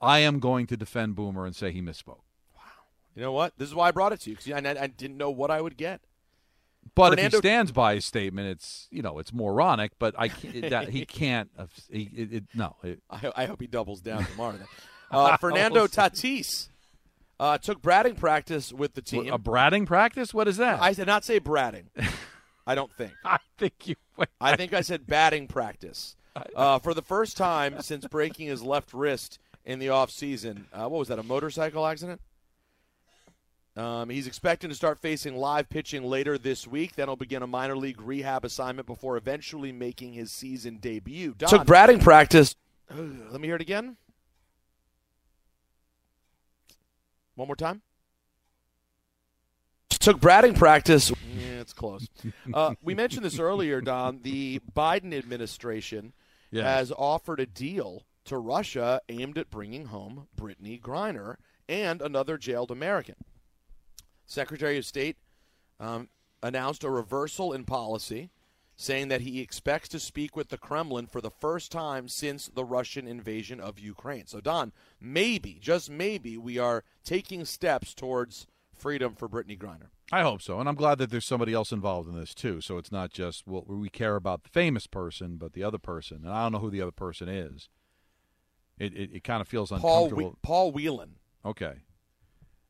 I 0.01 0.21
am 0.21 0.39
going 0.39 0.67
to 0.69 0.77
defend 0.77 1.17
Boomer 1.17 1.45
and 1.47 1.55
say 1.57 1.73
he 1.73 1.83
misspoke. 1.83 2.21
Wow. 2.55 2.63
You 3.15 3.23
know 3.23 3.33
what? 3.33 3.55
This 3.59 3.69
is 3.69 3.75
why 3.75 3.89
I 3.89 3.91
brought 3.91 4.13
it 4.13 4.21
to 4.23 4.31
you 4.31 4.37
because 4.37 4.53
I, 4.53 4.83
I 4.83 4.87
didn't 4.87 5.17
know 5.17 5.31
what 5.31 5.51
I 5.51 5.61
would 5.61 5.77
get. 5.77 6.01
But 6.95 7.11
Fernando- 7.11 7.39
if 7.39 7.43
he 7.45 7.49
stands 7.49 7.73
by 7.73 7.95
his 7.97 8.05
statement, 8.07 8.49
it's 8.49 8.89
you 8.91 9.03
know 9.03 9.19
it's 9.19 9.33
moronic. 9.33 9.93
But 9.99 10.15
I 10.19 10.29
can't, 10.29 10.71
that, 10.71 10.89
he 10.89 11.05
can't. 11.07 11.51
have- 11.59 11.73
He, 11.91 12.11
it, 12.15 12.33
it, 12.33 12.45
no, 12.55 12.77
it, 12.83 13.03
I, 13.11 13.33
I 13.37 13.45
hope 13.47 13.61
he 13.61 13.67
doubles 13.67 14.01
down 14.01 14.25
tomorrow. 14.25 14.57
Then. 14.57 14.67
Uh, 15.11 15.39
Fernando 15.39 15.87
Tatis 15.87 16.69
uh, 17.41 17.57
took 17.57 17.81
bratting 17.81 18.15
practice 18.15 18.75
with 18.75 18.93
the 18.93 19.01
team. 19.01 19.33
a 19.33 19.39
bratting 19.39 19.87
practice. 19.87 20.35
What 20.35 20.47
is 20.47 20.59
that? 20.59 20.83
I 20.83 20.93
did 20.93 21.07
not 21.07 21.25
say 21.25 21.41
bratting. 21.41 21.85
I 22.67 22.75
don't 22.75 22.93
think. 22.93 23.13
I 23.25 23.39
think 23.57 23.89
you. 23.89 23.95
I 24.39 24.55
think 24.55 24.75
I 24.75 24.83
said 24.83 25.07
batting 25.07 25.47
practice. 25.49 26.15
Uh, 26.55 26.79
for 26.79 26.93
the 26.93 27.01
first 27.01 27.39
time 27.39 27.81
since 27.81 28.07
breaking 28.07 28.49
his 28.49 28.63
left 28.63 28.93
wrist 28.93 29.39
in 29.69 29.79
the 29.79 29.87
offseason. 29.89 30.65
Uh, 30.73 30.89
what 30.89 30.99
was 30.99 31.09
that, 31.09 31.19
a 31.19 31.23
motorcycle 31.23 31.87
accident? 31.87 32.23
Um, 33.77 34.09
he's 34.09 34.27
expecting 34.27 34.71
to 34.71 34.75
start 34.75 34.99
facing 34.99 35.37
live 35.37 35.69
pitching 35.69 36.03
later 36.03 36.37
this 36.39 36.67
week. 36.67 36.97
Then 36.97 37.07
he'll 37.07 37.17
begin 37.17 37.43
a 37.43 37.47
minor 37.47 37.77
league 37.77 38.01
rehab 38.01 38.45
assignment 38.45 38.87
before 38.89 39.17
eventually 39.19 39.71
making 39.71 40.15
his 40.15 40.33
season 40.33 40.79
debut. 40.79 41.35
Don, 41.37 41.51
Took 41.51 41.67
batting 41.67 42.01
practice. 42.01 42.57
Let 42.91 43.41
me 43.41 43.47
hear 43.47 43.55
it 43.57 43.61
again. 43.61 43.99
One 47.37 47.47
more 47.47 47.55
time. 47.55 47.83
Took 49.91 50.21
batting 50.21 50.55
practice. 50.55 51.13
Yeah, 51.37 51.61
it's 51.61 51.75
close. 51.75 52.09
Uh, 52.53 52.75
we 52.83 52.95
mentioned 52.95 53.25
this 53.25 53.39
earlier, 53.39 53.81
Don. 53.83 54.21
The 54.23 54.61
Biden 54.75 55.13
administration 55.17 56.15
Yes. 56.51 56.65
has 56.65 56.93
offered 56.97 57.41
a 57.41 57.47
deal 57.47 58.05
to 58.29 58.39
Russia 58.39 59.01
aimed 59.09 59.39
at 59.39 59.51
bringing 59.51 59.87
home 59.87 60.29
Brittney 60.37 60.81
Griner 60.81 61.37
and 61.69 62.01
another 62.01 62.39
jailed 62.39 62.71
American. 62.71 63.17
Secretary 64.27 64.79
of 64.79 64.85
State 64.85 65.17
um, 65.81 66.09
announced 66.43 66.85
a 66.85 66.91
reversal 66.91 67.53
in 67.53 67.65
policy, 67.65 68.31
saying 68.77 69.09
that 69.09 69.23
he 69.23 69.41
expects 69.41 69.89
to 69.89 69.99
speak 69.99 70.37
with 70.37 70.51
the 70.51 70.59
Kremlin 70.59 71.07
for 71.07 71.21
the 71.21 71.31
first 71.31 71.73
time 71.73 72.09
since 72.09 72.49
the 72.49 72.65
Russian 72.65 73.09
invasion 73.09 73.61
of 73.61 73.79
Ukraine. 73.79 74.27
So, 74.27 74.41
Don, 74.41 74.73
maybe, 75.01 75.59
just 75.61 75.91
maybe, 75.91 76.37
we 76.39 76.59
are 76.59 76.85
taking 77.05 77.45
steps 77.45 77.95
towards 77.95 78.47
freedom 78.77 79.15
for 79.15 79.29
Brittney 79.29 79.59
Griner. 79.59 79.89
I 80.11 80.23
hope 80.23 80.41
so, 80.41 80.59
and 80.61 80.69
I'm 80.69 80.75
glad 80.75 80.99
that 80.99 81.11
there's 81.11 81.27
somebody 81.27 81.53
else 81.53 81.73
involved 81.73 82.09
in 82.09 82.19
this 82.19 82.35
too. 82.35 82.61
So 82.61 82.79
it's 82.79 82.93
not 82.93 83.11
just 83.11 83.47
well, 83.47 83.65
we 83.67 83.91
care 83.91 84.17
about 84.17 84.43
the 84.43 84.49
famous 84.49 84.87
person, 84.87 85.37
but 85.37 85.53
the 85.53 85.63
other 85.63 85.79
person, 85.79 86.21
and 86.25 86.33
I 86.33 86.45
don't 86.45 86.53
know 86.53 86.59
who 86.61 86.71
the 86.71 86.81
other 86.81 86.93
person 86.93 87.29
is. 87.29 87.69
It 88.79 88.95
it, 88.95 89.11
it 89.15 89.25
kind 89.25 89.41
of 89.41 89.49
feels 89.49 89.71
Paul 89.71 90.05
uncomfortable. 90.05 90.31
we- 90.31 90.37
Paul 90.43 90.73
Whelan. 90.73 91.17
Okay. 91.45 91.75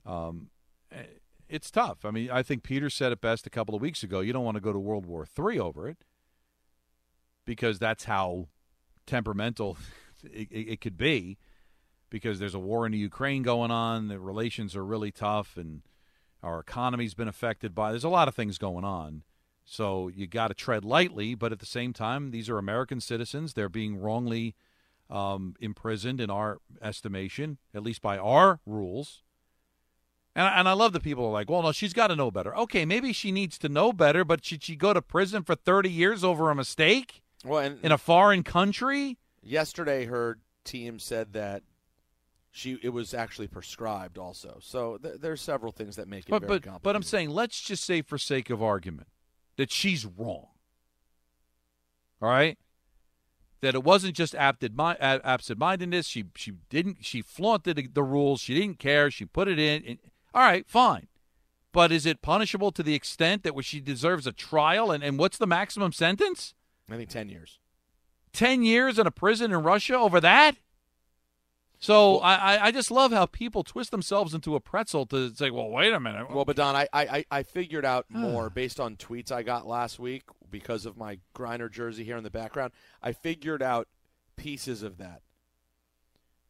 Um, 0.06 0.50
eh, 0.92 1.02
it's 1.48 1.70
tough. 1.70 2.04
I 2.04 2.10
mean, 2.10 2.30
I 2.30 2.42
think 2.42 2.62
Peter 2.62 2.90
said 2.90 3.12
it 3.12 3.20
best 3.20 3.46
a 3.46 3.50
couple 3.50 3.74
of 3.74 3.80
weeks 3.80 4.02
ago. 4.02 4.20
You 4.20 4.32
don't 4.32 4.44
want 4.44 4.56
to 4.56 4.60
go 4.60 4.72
to 4.72 4.78
World 4.78 5.06
War 5.06 5.26
III 5.38 5.58
over 5.58 5.88
it 5.88 5.98
because 7.44 7.78
that's 7.78 8.04
how 8.04 8.48
temperamental 9.06 9.78
it, 10.22 10.48
it, 10.50 10.68
it 10.72 10.80
could 10.80 10.96
be. 10.96 11.38
Because 12.10 12.38
there's 12.38 12.54
a 12.54 12.58
war 12.58 12.86
in 12.86 12.92
the 12.92 12.98
Ukraine 12.98 13.42
going 13.42 13.70
on, 13.70 14.08
the 14.08 14.18
relations 14.18 14.74
are 14.74 14.84
really 14.84 15.10
tough, 15.12 15.58
and 15.58 15.82
our 16.42 16.58
economy's 16.58 17.12
been 17.12 17.28
affected 17.28 17.74
by. 17.74 17.90
There's 17.90 18.02
a 18.02 18.08
lot 18.08 18.28
of 18.28 18.34
things 18.34 18.56
going 18.56 18.82
on, 18.84 19.24
so 19.62 20.08
you 20.08 20.26
got 20.26 20.48
to 20.48 20.54
tread 20.54 20.86
lightly. 20.86 21.34
But 21.34 21.52
at 21.52 21.58
the 21.58 21.66
same 21.66 21.92
time, 21.92 22.30
these 22.30 22.48
are 22.48 22.56
American 22.56 23.02
citizens. 23.02 23.52
They're 23.52 23.68
being 23.68 23.98
wrongly 23.98 24.54
um, 25.10 25.54
imprisoned 25.60 26.20
in 26.20 26.30
our 26.30 26.58
estimation, 26.82 27.58
at 27.74 27.82
least 27.82 28.02
by 28.02 28.18
our 28.18 28.60
rules. 28.66 29.22
And, 30.36 30.46
I- 30.46 30.58
and 30.60 30.68
I 30.68 30.72
love 30.72 30.92
the 30.92 31.00
people 31.00 31.24
who 31.24 31.30
are 31.30 31.32
like, 31.32 31.50
well, 31.50 31.62
no, 31.62 31.72
she's 31.72 31.92
got 31.94 32.08
to 32.08 32.16
know 32.16 32.30
better. 32.30 32.56
Okay, 32.56 32.84
maybe 32.84 33.12
she 33.12 33.32
needs 33.32 33.58
to 33.58 33.68
know 33.68 33.92
better, 33.92 34.24
but 34.24 34.44
should 34.44 34.62
she 34.62 34.76
go 34.76 34.92
to 34.92 35.02
prison 35.02 35.42
for 35.42 35.54
30 35.54 35.90
years 35.90 36.22
over 36.22 36.50
a 36.50 36.54
mistake 36.54 37.22
Well, 37.44 37.60
and 37.60 37.82
in 37.84 37.90
a 37.92 37.98
foreign 37.98 38.42
country? 38.42 39.18
yesterday 39.42 40.04
her 40.04 40.38
team 40.64 40.98
said 40.98 41.32
that 41.32 41.62
she 42.50 42.78
it 42.82 42.90
was 42.90 43.14
actually 43.14 43.46
prescribed 43.46 44.18
also. 44.18 44.58
So 44.60 44.98
th- 44.98 45.20
there's 45.20 45.40
several 45.40 45.70
things 45.72 45.96
that 45.96 46.08
make 46.08 46.24
it 46.26 46.30
But, 46.30 46.40
very 46.42 46.48
but, 46.58 46.62
complicated. 46.64 46.82
but 46.82 46.96
I'm 46.96 47.02
saying, 47.02 47.30
let's 47.30 47.60
just 47.62 47.84
say, 47.84 48.02
for 48.02 48.18
sake 48.18 48.50
of 48.50 48.62
argument, 48.62 49.08
that 49.56 49.70
she's 49.70 50.04
wrong. 50.04 50.48
All 52.20 52.28
right? 52.28 52.58
That 53.60 53.74
it 53.74 53.82
wasn't 53.82 54.14
just 54.14 54.34
absent 54.36 54.76
mindedness. 55.58 56.06
She 56.06 56.24
she 56.36 56.52
didn't 56.70 56.98
she 57.04 57.22
flaunted 57.22 57.90
the 57.94 58.02
rules. 58.04 58.40
She 58.40 58.54
didn't 58.54 58.78
care. 58.78 59.10
She 59.10 59.24
put 59.24 59.48
it 59.48 59.58
in. 59.58 59.84
And, 59.84 59.98
all 60.32 60.42
right, 60.42 60.64
fine. 60.68 61.08
But 61.72 61.90
is 61.92 62.06
it 62.06 62.22
punishable 62.22 62.70
to 62.72 62.82
the 62.82 62.94
extent 62.94 63.42
that 63.42 63.52
she 63.64 63.80
deserves 63.80 64.26
a 64.26 64.32
trial? 64.32 64.90
And, 64.90 65.02
and 65.02 65.18
what's 65.18 65.38
the 65.38 65.46
maximum 65.46 65.92
sentence? 65.92 66.54
I 66.90 66.96
think 66.96 67.10
10 67.10 67.28
years. 67.28 67.58
10 68.32 68.62
years 68.62 68.98
in 68.98 69.06
a 69.06 69.10
prison 69.10 69.52
in 69.52 69.62
Russia 69.62 69.94
over 69.96 70.20
that? 70.20 70.56
So 71.80 72.18
I, 72.18 72.34
I- 72.56 72.64
I 72.66 72.70
just 72.72 72.90
love 72.90 73.12
how 73.12 73.26
people 73.26 73.62
twist 73.62 73.90
themselves 73.90 74.34
into 74.34 74.54
a 74.56 74.60
pretzel 74.60 75.06
to 75.06 75.34
say, 75.34 75.50
well, 75.50 75.68
wait 75.70 75.92
a 75.92 76.00
minute. 76.00 76.30
Well, 76.30 76.44
but 76.44 76.56
Don, 76.56 76.74
I, 76.74 76.88
I, 76.92 77.24
I 77.30 77.42
figured 77.42 77.84
out 77.84 78.06
more 78.10 78.50
based 78.50 78.80
on 78.80 78.96
tweets 78.96 79.30
I 79.30 79.42
got 79.42 79.66
last 79.66 79.98
week 79.98 80.22
because 80.50 80.86
of 80.86 80.96
my 80.96 81.18
Griner 81.34 81.70
jersey 81.70 82.04
here 82.04 82.16
in 82.16 82.24
the 82.24 82.30
background. 82.30 82.72
I 83.02 83.12
figured 83.12 83.62
out 83.62 83.88
pieces 84.36 84.82
of 84.82 84.98
that. 84.98 85.22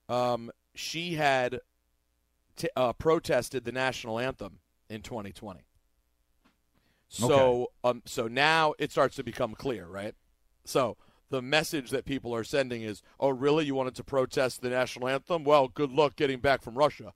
Um, 0.08 0.50
she 0.74 1.14
had 1.14 1.60
t- 2.56 2.68
uh, 2.76 2.92
protested 2.94 3.64
the 3.64 3.72
national 3.72 4.18
anthem 4.18 4.60
in 4.88 5.02
2020. 5.02 5.60
So, 7.10 7.72
um, 7.84 8.02
so 8.04 8.28
now 8.28 8.74
it 8.78 8.90
starts 8.92 9.16
to 9.16 9.22
become 9.24 9.54
clear, 9.54 9.86
right? 9.86 10.14
So 10.64 10.96
the 11.30 11.40
message 11.40 11.90
that 11.90 12.04
people 12.04 12.34
are 12.34 12.44
sending 12.44 12.82
is, 12.82 13.02
"Oh, 13.18 13.30
really? 13.30 13.64
You 13.64 13.74
wanted 13.74 13.94
to 13.96 14.04
protest 14.04 14.60
the 14.60 14.68
national 14.70 15.08
anthem? 15.08 15.44
Well, 15.44 15.68
good 15.68 15.90
luck 15.90 16.16
getting 16.16 16.40
back 16.40 16.62
from 16.62 16.74
Russia." 16.76 17.14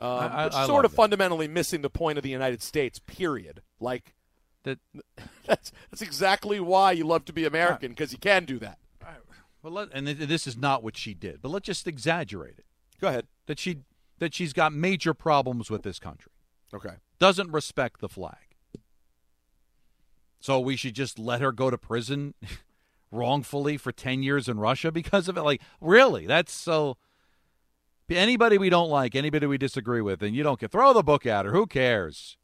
Um, 0.00 0.08
I- 0.18 0.26
I- 0.48 0.62
I 0.64 0.66
sort 0.66 0.84
of 0.84 0.90
that. 0.90 0.96
fundamentally 0.96 1.46
missing 1.46 1.82
the 1.82 1.90
point 1.90 2.18
of 2.18 2.24
the 2.24 2.30
United 2.30 2.60
States. 2.62 2.98
Period. 2.98 3.62
Like 3.78 4.14
that. 4.64 4.78
That's 5.46 5.72
that's 5.90 6.02
exactly 6.02 6.60
why 6.60 6.92
you 6.92 7.04
love 7.04 7.24
to 7.26 7.32
be 7.32 7.44
American 7.44 7.90
because 7.90 8.12
you 8.12 8.18
can 8.18 8.44
do 8.44 8.58
that. 8.60 8.78
Well, 9.62 9.72
let, 9.72 9.88
and 9.92 10.06
this 10.06 10.46
is 10.46 10.56
not 10.56 10.82
what 10.82 10.96
she 10.96 11.14
did, 11.14 11.40
but 11.40 11.50
let's 11.50 11.66
just 11.66 11.86
exaggerate 11.86 12.58
it. 12.58 12.64
Go 13.00 13.08
ahead. 13.08 13.26
That 13.46 13.58
she 13.58 13.78
that 14.18 14.34
she's 14.34 14.52
got 14.52 14.72
major 14.72 15.14
problems 15.14 15.70
with 15.70 15.82
this 15.82 15.98
country. 15.98 16.32
Okay. 16.74 16.94
Doesn't 17.18 17.50
respect 17.50 18.00
the 18.00 18.08
flag. 18.08 18.56
So 20.40 20.58
we 20.58 20.74
should 20.76 20.94
just 20.94 21.18
let 21.18 21.40
her 21.40 21.52
go 21.52 21.70
to 21.70 21.78
prison 21.78 22.34
wrongfully 23.12 23.76
for 23.76 23.92
10 23.92 24.22
years 24.22 24.48
in 24.48 24.58
Russia 24.58 24.90
because 24.90 25.28
of 25.28 25.36
it 25.36 25.42
like 25.42 25.60
really? 25.80 26.26
That's 26.26 26.52
so 26.52 26.96
anybody 28.10 28.58
we 28.58 28.68
don't 28.70 28.90
like, 28.90 29.14
anybody 29.14 29.46
we 29.46 29.58
disagree 29.58 30.00
with 30.00 30.22
and 30.22 30.34
you 30.34 30.42
don't 30.42 30.60
get 30.60 30.72
throw 30.72 30.92
the 30.92 31.02
book 31.02 31.26
at 31.26 31.44
her. 31.44 31.52
Who 31.52 31.66
cares? 31.66 32.36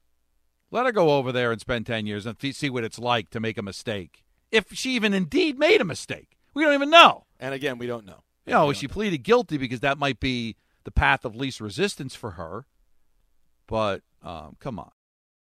Let 0.71 0.87
her 0.87 0.93
go 0.93 1.17
over 1.17 1.33
there 1.33 1.51
and 1.51 1.61
spend 1.61 1.87
10 1.87 2.07
years 2.07 2.27
and 2.27 2.39
th- 2.39 2.55
see 2.55 2.71
what 2.71 2.85
it's 2.85 2.99
like 2.99 3.31
to 3.31 3.41
make 3.41 3.57
a 3.59 3.63
mistake. 3.63 4.25
If 4.51 4.73
she 4.73 4.93
even 4.93 5.15
indeed 5.15 5.59
made 5.59 5.81
a 5.81 5.85
mistake. 5.85 6.37
We 6.55 6.65
don't 6.65 6.75
even 6.75 6.91
know. 6.91 7.25
And 7.39 7.55
again, 7.55 7.79
we 7.79 7.87
don't 7.87 8.07
know. 8.07 8.23
You 8.47 8.55
know, 8.55 8.73
she 8.73 8.89
pleaded 8.89 9.19
guilty 9.19 9.59
because 9.59 9.81
that 9.81 9.99
might 9.99 10.21
be 10.21 10.57
the 10.85 10.91
path 10.91 11.25
of 11.25 11.37
least 11.37 11.61
resistance 11.61 12.15
for 12.15 12.33
her. 12.33 12.65
But 13.67 14.03
um, 14.23 14.57
come 14.59 14.79
on. 14.79 14.91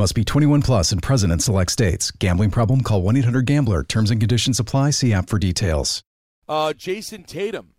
Must 0.00 0.14
be 0.14 0.24
21 0.24 0.62
plus 0.62 0.92
and 0.92 1.02
present 1.02 1.30
in 1.30 1.40
select 1.40 1.70
states. 1.70 2.10
Gambling 2.10 2.50
problem? 2.50 2.80
Call 2.80 3.02
1 3.02 3.18
800 3.18 3.44
Gambler. 3.44 3.84
Terms 3.84 4.10
and 4.10 4.18
conditions 4.18 4.58
apply. 4.58 4.92
See 4.92 5.12
app 5.12 5.28
for 5.28 5.38
details. 5.38 6.02
Uh, 6.48 6.72
Jayson 6.74 7.26
Tatum 7.26 7.74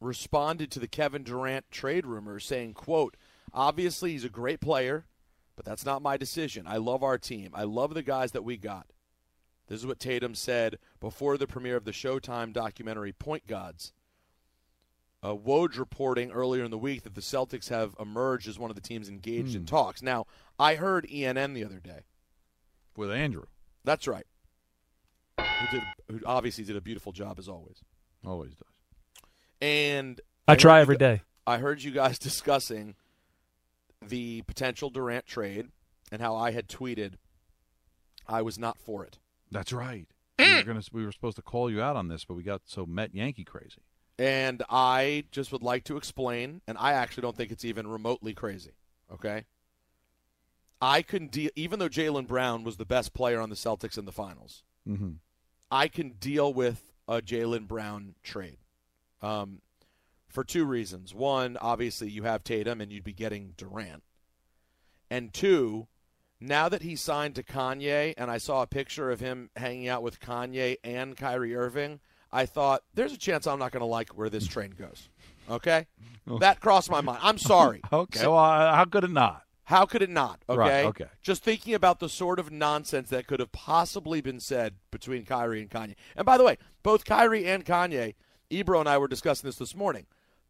responded 0.00 0.70
to 0.70 0.78
the 0.78 0.86
Kevin 0.86 1.24
Durant 1.24 1.68
trade 1.72 2.06
rumors, 2.06 2.44
saying, 2.44 2.74
"quote 2.74 3.16
Obviously, 3.52 4.12
he's 4.12 4.22
a 4.22 4.28
great 4.28 4.60
player, 4.60 5.06
but 5.56 5.64
that's 5.64 5.84
not 5.84 6.02
my 6.02 6.16
decision. 6.16 6.68
I 6.68 6.76
love 6.76 7.02
our 7.02 7.18
team. 7.18 7.50
I 7.52 7.64
love 7.64 7.94
the 7.94 8.04
guys 8.04 8.30
that 8.30 8.44
we 8.44 8.56
got." 8.56 8.86
This 9.66 9.80
is 9.80 9.86
what 9.86 9.98
Tatum 9.98 10.36
said 10.36 10.78
before 11.00 11.36
the 11.36 11.48
premiere 11.48 11.76
of 11.76 11.84
the 11.84 11.90
Showtime 11.90 12.52
documentary 12.52 13.12
Point 13.12 13.48
Gods. 13.48 13.92
Uh, 15.22 15.34
Woj 15.34 15.78
reporting 15.78 16.30
earlier 16.30 16.64
in 16.64 16.70
the 16.70 16.78
week 16.78 17.02
that 17.02 17.14
the 17.14 17.20
Celtics 17.20 17.68
have 17.68 17.94
emerged 18.00 18.48
as 18.48 18.58
one 18.58 18.70
of 18.70 18.74
the 18.74 18.80
teams 18.80 19.08
engaged 19.08 19.54
in 19.54 19.66
talks. 19.66 20.00
Now, 20.00 20.24
I 20.60 20.74
heard 20.74 21.06
ENN 21.08 21.54
the 21.54 21.64
other 21.64 21.80
day. 21.80 22.00
with 22.94 23.10
Andrew. 23.10 23.44
That's 23.82 24.06
right. 24.06 24.26
Who, 25.38 25.66
did, 25.70 25.82
who 26.10 26.20
obviously 26.26 26.64
did 26.64 26.76
a 26.76 26.82
beautiful 26.82 27.12
job 27.12 27.38
as 27.38 27.48
always. 27.48 27.78
Always 28.26 28.50
does. 28.50 28.68
And 29.62 30.20
I 30.46 30.56
try 30.56 30.76
heard 30.76 30.82
every 30.82 30.94
you- 30.96 30.98
day. 30.98 31.22
I 31.46 31.56
heard 31.58 31.82
you 31.82 31.90
guys 31.90 32.18
discussing 32.18 32.94
the 34.06 34.42
potential 34.42 34.90
Durant 34.90 35.24
trade 35.26 35.68
and 36.12 36.20
how 36.20 36.36
I 36.36 36.50
had 36.50 36.68
tweeted 36.68 37.14
I 38.26 38.42
was 38.42 38.58
not 38.58 38.78
for 38.78 39.04
it. 39.04 39.18
That's 39.50 39.72
right. 39.72 40.06
we, 40.38 40.44
were 40.44 40.50
mm. 40.50 40.66
gonna, 40.66 40.82
we 40.92 41.04
were 41.04 41.12
supposed 41.12 41.36
to 41.36 41.42
call 41.42 41.70
you 41.70 41.80
out 41.80 41.96
on 41.96 42.08
this, 42.08 42.26
but 42.26 42.34
we 42.34 42.42
got 42.42 42.62
so 42.66 42.84
Met 42.84 43.14
Yankee 43.14 43.44
crazy. 43.44 43.80
And 44.18 44.62
I 44.68 45.24
just 45.32 45.52
would 45.52 45.62
like 45.62 45.84
to 45.84 45.96
explain, 45.96 46.60
and 46.68 46.76
I 46.78 46.92
actually 46.92 47.22
don't 47.22 47.36
think 47.36 47.50
it's 47.50 47.64
even 47.64 47.86
remotely 47.86 48.34
crazy. 48.34 48.72
Okay. 49.10 49.44
I 50.80 51.02
can 51.02 51.26
deal, 51.26 51.50
even 51.56 51.78
though 51.78 51.88
Jaylen 51.88 52.26
Brown 52.26 52.64
was 52.64 52.76
the 52.76 52.86
best 52.86 53.12
player 53.12 53.40
on 53.40 53.50
the 53.50 53.56
Celtics 53.56 53.98
in 53.98 54.04
the 54.06 54.12
finals. 54.12 54.62
Mm-hmm. 54.88 55.12
I 55.70 55.88
can 55.88 56.12
deal 56.12 56.52
with 56.52 56.82
a 57.06 57.20
Jaylen 57.20 57.68
Brown 57.68 58.14
trade 58.22 58.58
um, 59.22 59.60
for 60.28 60.42
two 60.42 60.64
reasons. 60.64 61.14
One, 61.14 61.56
obviously, 61.60 62.08
you 62.08 62.22
have 62.22 62.42
Tatum 62.42 62.80
and 62.80 62.90
you'd 62.90 63.04
be 63.04 63.12
getting 63.12 63.54
Durant. 63.56 64.02
And 65.10 65.32
two, 65.32 65.88
now 66.40 66.68
that 66.68 66.82
he 66.82 66.96
signed 66.96 67.34
to 67.34 67.42
Kanye 67.42 68.14
and 68.16 68.30
I 68.30 68.38
saw 68.38 68.62
a 68.62 68.66
picture 68.66 69.10
of 69.10 69.20
him 69.20 69.50
hanging 69.56 69.88
out 69.88 70.02
with 70.02 70.20
Kanye 70.20 70.76
and 70.82 71.16
Kyrie 71.16 71.54
Irving, 71.54 72.00
I 72.32 72.46
thought 72.46 72.82
there's 72.94 73.12
a 73.12 73.18
chance 73.18 73.46
I'm 73.46 73.58
not 73.58 73.72
going 73.72 73.80
to 73.80 73.86
like 73.86 74.10
where 74.10 74.30
this 74.30 74.46
train 74.48 74.70
goes. 74.70 75.08
Okay? 75.50 75.86
That 76.38 76.60
crossed 76.60 76.90
my 76.90 77.00
mind. 77.00 77.18
I'm 77.22 77.38
sorry. 77.38 77.82
Okay. 77.92 78.26
Well, 78.26 78.38
uh, 78.38 78.74
how 78.74 78.84
could 78.84 79.02
it 79.04 79.10
not? 79.10 79.42
How 79.70 79.86
could 79.86 80.02
it 80.02 80.10
not? 80.10 80.40
Okay. 80.48 80.58
Right, 80.58 80.84
okay. 80.86 81.06
Just 81.22 81.44
thinking 81.44 81.74
about 81.74 82.00
the 82.00 82.08
sort 82.08 82.40
of 82.40 82.50
nonsense 82.50 83.08
that 83.10 83.28
could 83.28 83.38
have 83.38 83.52
possibly 83.52 84.20
been 84.20 84.40
said 84.40 84.74
between 84.90 85.24
Kyrie 85.24 85.60
and 85.62 85.70
Kanye. 85.70 85.94
And 86.16 86.26
by 86.26 86.36
the 86.36 86.42
way, 86.42 86.58
both 86.82 87.04
Kyrie 87.04 87.46
and 87.46 87.64
Kanye, 87.64 88.14
Ebro 88.50 88.80
and 88.80 88.88
I 88.88 88.98
were 88.98 89.06
discussing 89.06 89.46
this 89.46 89.58
this 89.58 89.76
morning. 89.76 90.06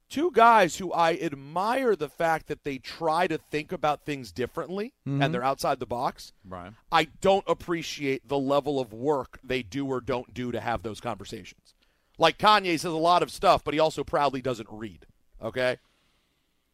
Two 0.08 0.30
guys 0.32 0.76
who 0.78 0.90
I 0.92 1.12
admire 1.18 1.94
the 1.94 2.08
fact 2.08 2.46
that 2.48 2.64
they 2.64 2.78
try 2.78 3.26
to 3.26 3.36
think 3.36 3.72
about 3.72 4.06
things 4.06 4.32
differently 4.32 4.94
Mhm. 5.06 5.22
and 5.22 5.34
they're 5.34 5.44
outside 5.44 5.80
the 5.80 5.86
box. 5.86 6.32
Right. 6.42 6.72
I 6.90 7.04
don't 7.20 7.44
appreciate 7.46 8.26
the 8.26 8.38
level 8.38 8.80
of 8.80 8.90
work 8.92 9.38
they 9.44 9.62
do 9.62 9.86
or 9.86 10.00
don't 10.00 10.32
do 10.32 10.50
to 10.50 10.60
have 10.60 10.82
those 10.82 10.98
conversations. 10.98 11.74
Like 12.16 12.38
Kanye 12.38 12.72
says 12.80 12.84
a 12.92 12.96
lot 12.96 13.22
of 13.22 13.30
stuff, 13.30 13.62
but 13.64 13.74
he 13.74 13.80
also 13.80 14.02
proudly 14.02 14.40
doesn't 14.40 14.68
read. 14.70 15.04
Okay? 15.42 15.76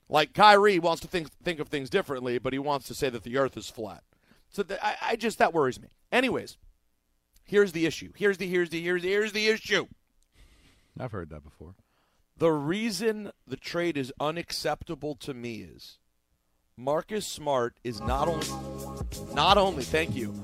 Like 0.08 0.34
Kyrie 0.34 0.78
wants 0.78 1.00
to 1.02 1.08
think 1.08 1.30
think 1.42 1.58
of 1.58 1.68
things 1.68 1.90
differently, 1.90 2.38
but 2.38 2.52
he 2.52 2.58
wants 2.58 2.86
to 2.88 2.94
say 2.94 3.10
that 3.10 3.24
the 3.24 3.36
earth 3.36 3.56
is 3.56 3.68
flat. 3.68 4.04
So 4.50 4.62
th- 4.62 4.80
I, 4.82 4.96
I 5.02 5.16
just 5.16 5.38
that 5.38 5.52
worries 5.52 5.80
me. 5.80 5.88
Anyways, 6.12 6.56
here's 7.44 7.72
the 7.72 7.86
issue. 7.86 8.12
Here's 8.16 8.38
the 8.38 8.46
here's 8.46 8.70
the 8.70 8.80
here's 8.80 9.02
the, 9.02 9.08
here's 9.08 9.32
the 9.32 9.48
issue. 9.48 9.86
I've 10.98 11.12
heard 11.12 11.30
that 11.30 11.42
before. 11.42 11.74
The 12.38 12.52
reason 12.52 13.32
the 13.46 13.56
trade 13.56 13.96
is 13.96 14.12
unacceptable 14.20 15.16
to 15.16 15.34
me 15.34 15.56
is 15.56 15.98
Marcus 16.76 17.26
Smart 17.26 17.78
is 17.82 18.00
not 18.00 18.28
only 18.28 18.46
not 19.34 19.58
only 19.58 19.82
thank 19.82 20.14
you 20.14 20.34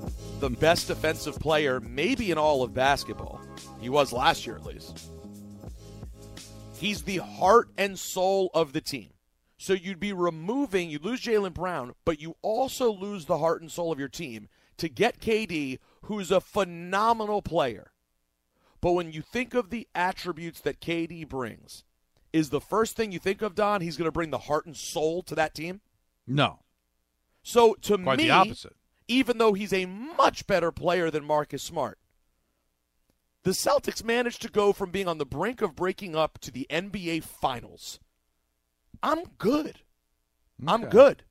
the 0.41 0.51
best 0.51 0.89
defensive 0.89 1.39
player 1.39 1.79
maybe 1.79 2.31
in 2.31 2.39
all 2.39 2.63
of 2.63 2.75
basketball. 2.75 3.41
He 3.81 3.89
was 3.89 4.13
last 4.13 4.45
year 4.47 4.57
at 4.57 4.65
least. 4.65 5.09
He's 6.79 7.03
the 7.03 7.19
heart 7.19 7.69
and 7.79 7.97
soul 7.97 8.51
of 8.55 8.73
the 8.73 8.81
team. 8.81 9.11
So 9.63 9.75
you'd 9.75 10.01
be 10.01 10.13
removing, 10.13 10.91
you 10.91 10.99
lose 10.99 11.21
Jaylen 11.21 11.55
Brown, 11.55 11.95
but 12.05 12.21
you 12.21 12.35
also 12.43 12.91
lose 12.91 13.27
the 13.27 13.39
heart 13.39 13.63
and 13.63 13.71
soul 13.71 13.93
of 13.93 13.99
your 14.01 14.09
team 14.09 14.49
to 14.77 14.89
get 14.89 15.21
KD, 15.21 15.79
who's 16.07 16.33
a 16.33 16.41
phenomenal 16.41 17.43
player. 17.43 17.93
But 18.81 18.95
when 18.95 19.13
you 19.13 19.23
think 19.23 19.55
of 19.55 19.71
the 19.71 19.87
attributes 19.95 20.61
that 20.63 20.81
KD 20.81 21.29
brings, 21.29 21.85
is 22.33 22.51
the 22.51 22.61
first 22.61 22.97
thing 22.97 23.13
you 23.13 23.21
think 23.21 23.41
of, 23.41 23.55
Don, 23.55 23.83
he's 23.83 23.97
going 23.97 24.09
to 24.09 24.11
bring 24.11 24.31
the 24.31 24.39
heart 24.39 24.67
and 24.67 24.77
soul 24.77 25.23
to 25.23 25.37
that 25.37 25.55
team? 25.55 25.81
No. 26.27 26.65
So 27.45 27.75
to 27.83 27.99
Quite 27.99 28.19
me, 28.19 28.25
the 28.25 28.31
opposite. 28.31 28.75
even 29.07 29.39
though 29.39 29.53
he's 29.53 29.73
a 29.73 29.87
much 29.87 30.49
better 30.49 30.73
player 30.73 31.09
than 31.09 31.25
Marcus 31.25 31.63
Smart, 31.63 32.01
the 33.45 33.53
Celtics 33.53 34.03
managed 34.03 34.43
to 34.43 34.49
go 34.49 34.73
from 34.73 34.91
being 34.91 35.07
on 35.07 35.19
the 35.19 35.25
brink 35.25 35.63
of 35.63 35.77
breaking 35.77 36.17
up 36.17 36.41
to 36.41 36.51
the 36.51 36.67
NBA 36.69 37.23
Finals. 37.23 38.01
I'm 39.03 39.25
good. 39.39 39.81
I'm 40.67 40.85
good. 40.89 41.25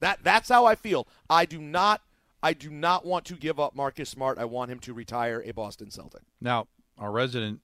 That 0.00 0.20
that's 0.22 0.48
how 0.48 0.66
I 0.66 0.74
feel. 0.74 1.08
I 1.28 1.44
do 1.44 1.60
not 1.60 2.02
I 2.42 2.52
do 2.52 2.70
not 2.70 3.04
want 3.04 3.24
to 3.26 3.34
give 3.34 3.60
up 3.60 3.74
Marcus 3.74 4.08
Smart. 4.08 4.38
I 4.38 4.44
want 4.44 4.70
him 4.70 4.78
to 4.80 4.94
retire 4.94 5.42
a 5.44 5.52
Boston 5.52 5.90
Celtic. 5.90 6.22
Now, 6.40 6.68
our 6.98 7.10
resident 7.10 7.60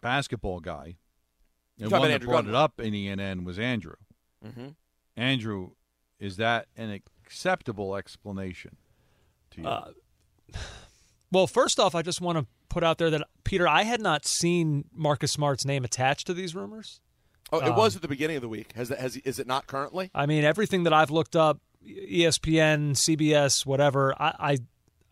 basketball 0.00 0.60
guy, 0.60 0.96
and 1.80 1.90
one 1.90 2.02
that 2.02 2.10
Andrew 2.10 2.28
brought 2.28 2.44
Gunn. 2.44 2.54
it 2.54 2.56
up 2.56 2.80
in 2.80 2.92
ENN 2.92 3.44
was 3.44 3.58
Andrew. 3.58 3.96
Mm-hmm. 4.44 4.68
Andrew, 5.16 5.70
is 6.20 6.36
that 6.36 6.66
an 6.76 6.90
acceptable 6.90 7.96
explanation 7.96 8.76
to 9.52 9.60
you? 9.62 9.66
Uh, 9.66 9.90
well, 11.32 11.46
first 11.46 11.80
off, 11.80 11.94
I 11.94 12.02
just 12.02 12.20
want 12.20 12.38
to 12.38 12.46
put 12.68 12.84
out 12.84 12.98
there 12.98 13.10
that 13.10 13.22
Peter, 13.44 13.66
I 13.66 13.82
had 13.82 14.00
not 14.00 14.26
seen 14.26 14.84
Marcus 14.92 15.32
Smart's 15.32 15.64
name 15.64 15.84
attached 15.84 16.26
to 16.28 16.34
these 16.34 16.54
rumors. 16.54 17.00
Oh, 17.52 17.58
it 17.58 17.64
Um, 17.68 17.76
was 17.76 17.94
at 17.96 18.02
the 18.02 18.08
beginning 18.08 18.36
of 18.36 18.42
the 18.42 18.48
week. 18.48 18.72
Has 18.74 18.88
has 18.88 19.16
is 19.18 19.38
it 19.38 19.46
not 19.46 19.66
currently? 19.66 20.10
I 20.14 20.26
mean, 20.26 20.44
everything 20.44 20.82
that 20.84 20.92
I've 20.92 21.10
looked 21.10 21.36
up, 21.36 21.60
ESPN, 22.10 22.92
CBS, 22.96 23.64
whatever, 23.66 24.14
I 24.20 24.34
I, 24.38 24.58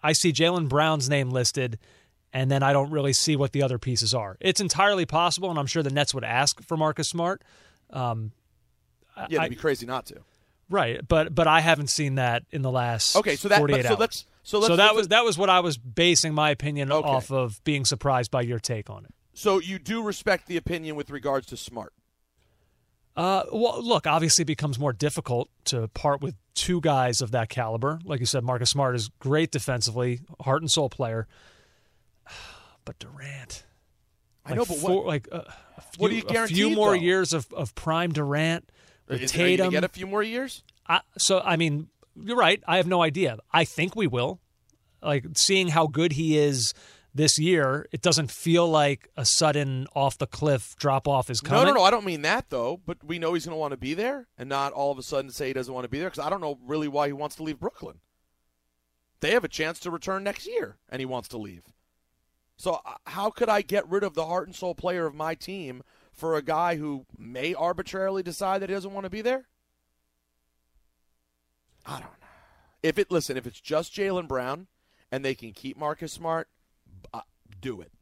I 0.02 0.12
see 0.12 0.32
Jaylen 0.32 0.68
Brown's 0.68 1.08
name 1.08 1.30
listed, 1.30 1.78
and 2.32 2.50
then 2.50 2.62
I 2.62 2.72
don't 2.72 2.90
really 2.90 3.12
see 3.12 3.36
what 3.36 3.52
the 3.52 3.62
other 3.62 3.78
pieces 3.78 4.14
are. 4.14 4.36
It's 4.40 4.60
entirely 4.60 5.06
possible, 5.06 5.50
and 5.50 5.58
I'm 5.58 5.66
sure 5.66 5.82
the 5.82 5.90
Nets 5.90 6.12
would 6.14 6.24
ask 6.24 6.62
for 6.62 6.76
Marcus 6.76 7.08
Smart. 7.08 7.42
Um, 7.90 8.32
Yeah, 9.28 9.40
I- 9.40 9.44
it'd 9.44 9.50
be 9.50 9.56
crazy 9.56 9.86
not 9.86 10.06
to. 10.06 10.16
right, 10.68 11.06
but 11.06 11.34
but 11.34 11.46
I 11.46 11.60
haven't 11.60 11.88
seen 11.90 12.16
that 12.16 12.42
in 12.50 12.62
the 12.62 12.70
last 12.72 13.14
Okay, 13.16 13.36
so 13.36 13.48
that- 13.48 13.60
but- 13.60 13.82
so 13.82 13.88
hours. 13.90 13.98
let's- 13.98 14.26
so 14.42 14.58
let's- 14.58 14.76
that 14.76 14.82
let's- 14.82 14.96
was 14.96 15.08
that 15.08 15.24
was 15.24 15.38
what 15.38 15.50
I 15.50 15.60
was 15.60 15.78
basing 15.78 16.34
my 16.34 16.50
opinion 16.50 16.90
Okay. 16.90 17.08
off 17.08 17.30
of 17.30 17.62
being 17.62 17.84
surprised 17.84 18.30
by 18.32 18.42
your 18.42 18.58
take 18.58 18.90
on 18.90 19.04
it. 19.04 19.14
So 19.34 19.60
you 19.60 19.78
do 19.78 20.02
respect 20.02 20.46
the 20.48 20.56
opinion 20.56 20.96
with 20.96 21.10
regards 21.10 21.46
to 21.48 21.56
Smart. 21.56 21.92
Uh, 23.16 23.44
well, 23.52 23.80
look, 23.82 24.06
obviously 24.06 24.42
it 24.42 24.46
becomes 24.46 24.78
more 24.78 24.92
difficult 24.92 25.48
to 25.66 25.86
part 25.88 26.20
with 26.20 26.34
two 26.54 26.80
guys 26.80 27.20
of 27.20 27.30
that 27.30 27.48
caliber. 27.48 28.00
Like 28.04 28.20
you 28.20 28.26
said, 28.26 28.42
Marcus 28.42 28.70
Smart 28.70 28.96
is 28.96 29.08
great 29.20 29.50
defensively, 29.52 30.20
heart 30.40 30.62
and 30.62 30.70
soul 30.70 30.88
player. 30.88 31.26
But 32.86 32.98
Durant, 32.98 33.64
I 34.44 34.52
know, 34.52 34.66
but 34.66 34.76
four, 34.76 34.96
what? 34.96 35.06
like 35.06 35.26
uh, 35.32 35.44
a 35.78 35.80
few, 35.80 35.88
what 35.96 36.10
do 36.10 36.16
you 36.16 36.22
guarantee? 36.22 36.52
a 36.52 36.56
few 36.56 36.70
more 36.70 36.90
though? 36.90 37.02
years 37.02 37.32
of, 37.32 37.50
of 37.54 37.74
prime 37.74 38.12
Durant 38.12 38.70
with 39.08 39.22
Is, 39.22 39.32
Tatum. 39.32 39.70
get 39.70 39.84
a 39.84 39.88
few 39.88 40.06
more 40.06 40.22
years? 40.22 40.62
I, 40.86 41.00
so 41.16 41.40
I 41.40 41.56
mean, 41.56 41.88
you're 42.14 42.36
right. 42.36 42.62
I 42.68 42.76
have 42.76 42.86
no 42.86 43.00
idea. 43.02 43.38
I 43.50 43.64
think 43.64 43.96
we 43.96 44.06
will. 44.06 44.38
Like 45.02 45.24
seeing 45.34 45.68
how 45.68 45.86
good 45.86 46.12
he 46.12 46.36
is 46.36 46.74
this 47.14 47.38
year, 47.38 47.86
it 47.92 48.02
doesn't 48.02 48.30
feel 48.30 48.68
like 48.68 49.08
a 49.16 49.24
sudden 49.24 49.86
off 49.94 50.18
the 50.18 50.26
cliff 50.26 50.74
drop 50.76 51.06
off 51.06 51.30
is 51.30 51.40
coming. 51.40 51.64
No, 51.64 51.70
no, 51.70 51.78
no. 51.78 51.84
I 51.84 51.90
don't 51.90 52.04
mean 52.04 52.22
that 52.22 52.50
though. 52.50 52.80
But 52.84 53.04
we 53.04 53.18
know 53.18 53.34
he's 53.34 53.46
going 53.46 53.54
to 53.54 53.60
want 53.60 53.70
to 53.70 53.76
be 53.76 53.94
there, 53.94 54.26
and 54.36 54.48
not 54.48 54.72
all 54.72 54.90
of 54.90 54.98
a 54.98 55.02
sudden 55.02 55.30
say 55.30 55.48
he 55.48 55.52
doesn't 55.52 55.72
want 55.72 55.84
to 55.84 55.88
be 55.88 56.00
there 56.00 56.10
because 56.10 56.24
I 56.24 56.30
don't 56.30 56.40
know 56.40 56.58
really 56.66 56.88
why 56.88 57.06
he 57.06 57.12
wants 57.12 57.36
to 57.36 57.42
leave 57.42 57.60
Brooklyn. 57.60 58.00
they 59.20 59.30
have 59.30 59.44
a 59.44 59.48
chance 59.48 59.78
to 59.80 59.90
return 59.90 60.24
next 60.24 60.46
year, 60.46 60.76
and 60.88 61.00
he 61.00 61.06
wants 61.06 61.28
to 61.28 61.38
leave. 61.38 61.62
So 62.56 62.80
uh, 62.84 62.94
how 63.06 63.30
could 63.30 63.48
I 63.48 63.62
get 63.62 63.88
rid 63.88 64.02
of 64.02 64.14
the 64.14 64.26
heart 64.26 64.46
and 64.46 64.54
soul 64.54 64.74
player 64.74 65.06
of 65.06 65.14
my 65.14 65.34
team 65.34 65.82
for 66.12 66.36
a 66.36 66.42
guy 66.42 66.76
who 66.76 67.06
may 67.16 67.54
arbitrarily 67.54 68.22
decide 68.22 68.60
that 68.60 68.68
he 68.68 68.74
doesn't 68.74 68.92
want 68.92 69.04
to 69.04 69.10
be 69.10 69.22
there? 69.22 69.46
I 71.86 71.92
don't 71.92 72.02
know. 72.02 72.28
If 72.82 72.98
it 72.98 73.10
listen, 73.10 73.36
if 73.36 73.46
it's 73.46 73.60
just 73.60 73.94
Jaylen 73.94 74.28
Brown 74.28 74.66
and 75.10 75.24
they 75.24 75.34
can 75.34 75.52
keep 75.52 75.76
Marcus 75.76 76.12
Smart, 76.12 76.48
uh, 77.12 77.20
do 77.60 77.80
it, 77.80 77.92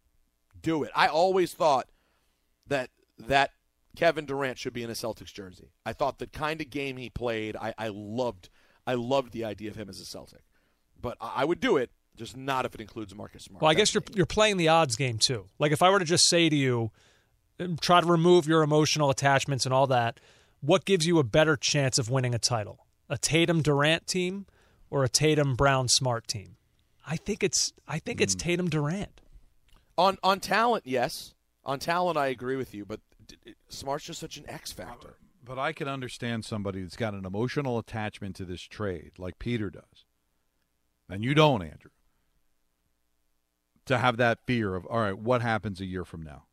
do 0.60 0.82
it. 0.82 0.90
I 0.94 1.08
always 1.08 1.52
thought 1.54 1.88
that 2.66 2.90
that 3.18 3.50
Kevin 3.96 4.26
Durant 4.26 4.58
should 4.58 4.72
be 4.72 4.82
in 4.82 4.90
a 4.90 4.94
Celtics 4.94 5.32
jersey. 5.32 5.72
I 5.84 5.92
thought 5.92 6.18
the 6.18 6.26
kind 6.26 6.60
of 6.60 6.70
game 6.70 6.96
he 6.96 7.10
played, 7.10 7.56
I, 7.56 7.74
I 7.76 7.88
loved. 7.88 8.48
I 8.86 8.94
loved 8.94 9.32
the 9.32 9.44
idea 9.44 9.70
of 9.70 9.76
him 9.76 9.88
as 9.88 10.00
a 10.00 10.04
Celtic, 10.04 10.42
but 11.00 11.16
I, 11.20 11.32
I 11.36 11.44
would 11.44 11.60
do 11.60 11.76
it, 11.76 11.90
just 12.16 12.36
not 12.36 12.64
if 12.64 12.74
it 12.74 12.80
includes 12.80 13.14
Marcus 13.14 13.44
Smart. 13.44 13.62
Well, 13.62 13.70
I 13.70 13.74
guess 13.74 13.94
you're 13.94 14.02
you're 14.12 14.26
playing 14.26 14.56
the 14.56 14.68
odds 14.68 14.96
game 14.96 15.18
too. 15.18 15.46
Like 15.58 15.70
if 15.70 15.82
I 15.82 15.90
were 15.90 16.00
to 16.00 16.04
just 16.04 16.28
say 16.28 16.48
to 16.48 16.56
you, 16.56 16.90
try 17.80 18.00
to 18.00 18.06
remove 18.06 18.46
your 18.46 18.62
emotional 18.62 19.10
attachments 19.10 19.64
and 19.64 19.72
all 19.72 19.86
that, 19.86 20.18
what 20.60 20.84
gives 20.84 21.06
you 21.06 21.18
a 21.18 21.24
better 21.24 21.56
chance 21.56 21.98
of 21.98 22.10
winning 22.10 22.34
a 22.34 22.38
title? 22.38 22.86
A 23.08 23.18
Tatum 23.18 23.62
Durant 23.62 24.06
team 24.06 24.46
or 24.90 25.04
a 25.04 25.08
Tatum 25.08 25.54
Brown 25.54 25.88
Smart 25.88 26.26
team? 26.26 26.56
I 27.06 27.16
think 27.16 27.42
it's 27.42 27.72
I 27.86 27.98
think 27.98 28.20
it's 28.20 28.34
hmm. 28.34 28.38
Tatum 28.38 28.70
Durant. 28.70 29.20
On 29.98 30.18
on 30.22 30.40
talent, 30.40 30.84
yes. 30.86 31.34
On 31.64 31.78
talent, 31.78 32.16
I 32.16 32.26
agree 32.28 32.56
with 32.56 32.74
you, 32.74 32.84
but 32.84 33.00
d- 33.26 33.36
d- 33.44 33.54
Smart's 33.68 34.04
just 34.04 34.20
such 34.20 34.36
an 34.36 34.44
X 34.48 34.72
factor. 34.72 35.16
But 35.44 35.58
I 35.58 35.72
can 35.72 35.88
understand 35.88 36.44
somebody 36.44 36.82
that's 36.82 36.96
got 36.96 37.14
an 37.14 37.24
emotional 37.24 37.78
attachment 37.78 38.36
to 38.36 38.44
this 38.44 38.62
trade, 38.62 39.12
like 39.18 39.38
Peter 39.38 39.70
does, 39.70 40.04
and 41.08 41.24
you 41.24 41.34
don't, 41.34 41.62
Andrew. 41.62 41.90
To 43.86 43.98
have 43.98 44.16
that 44.18 44.38
fear 44.46 44.76
of, 44.76 44.86
all 44.86 45.00
right, 45.00 45.18
what 45.18 45.42
happens 45.42 45.80
a 45.80 45.84
year 45.84 46.04
from 46.04 46.22
now? 46.22 46.44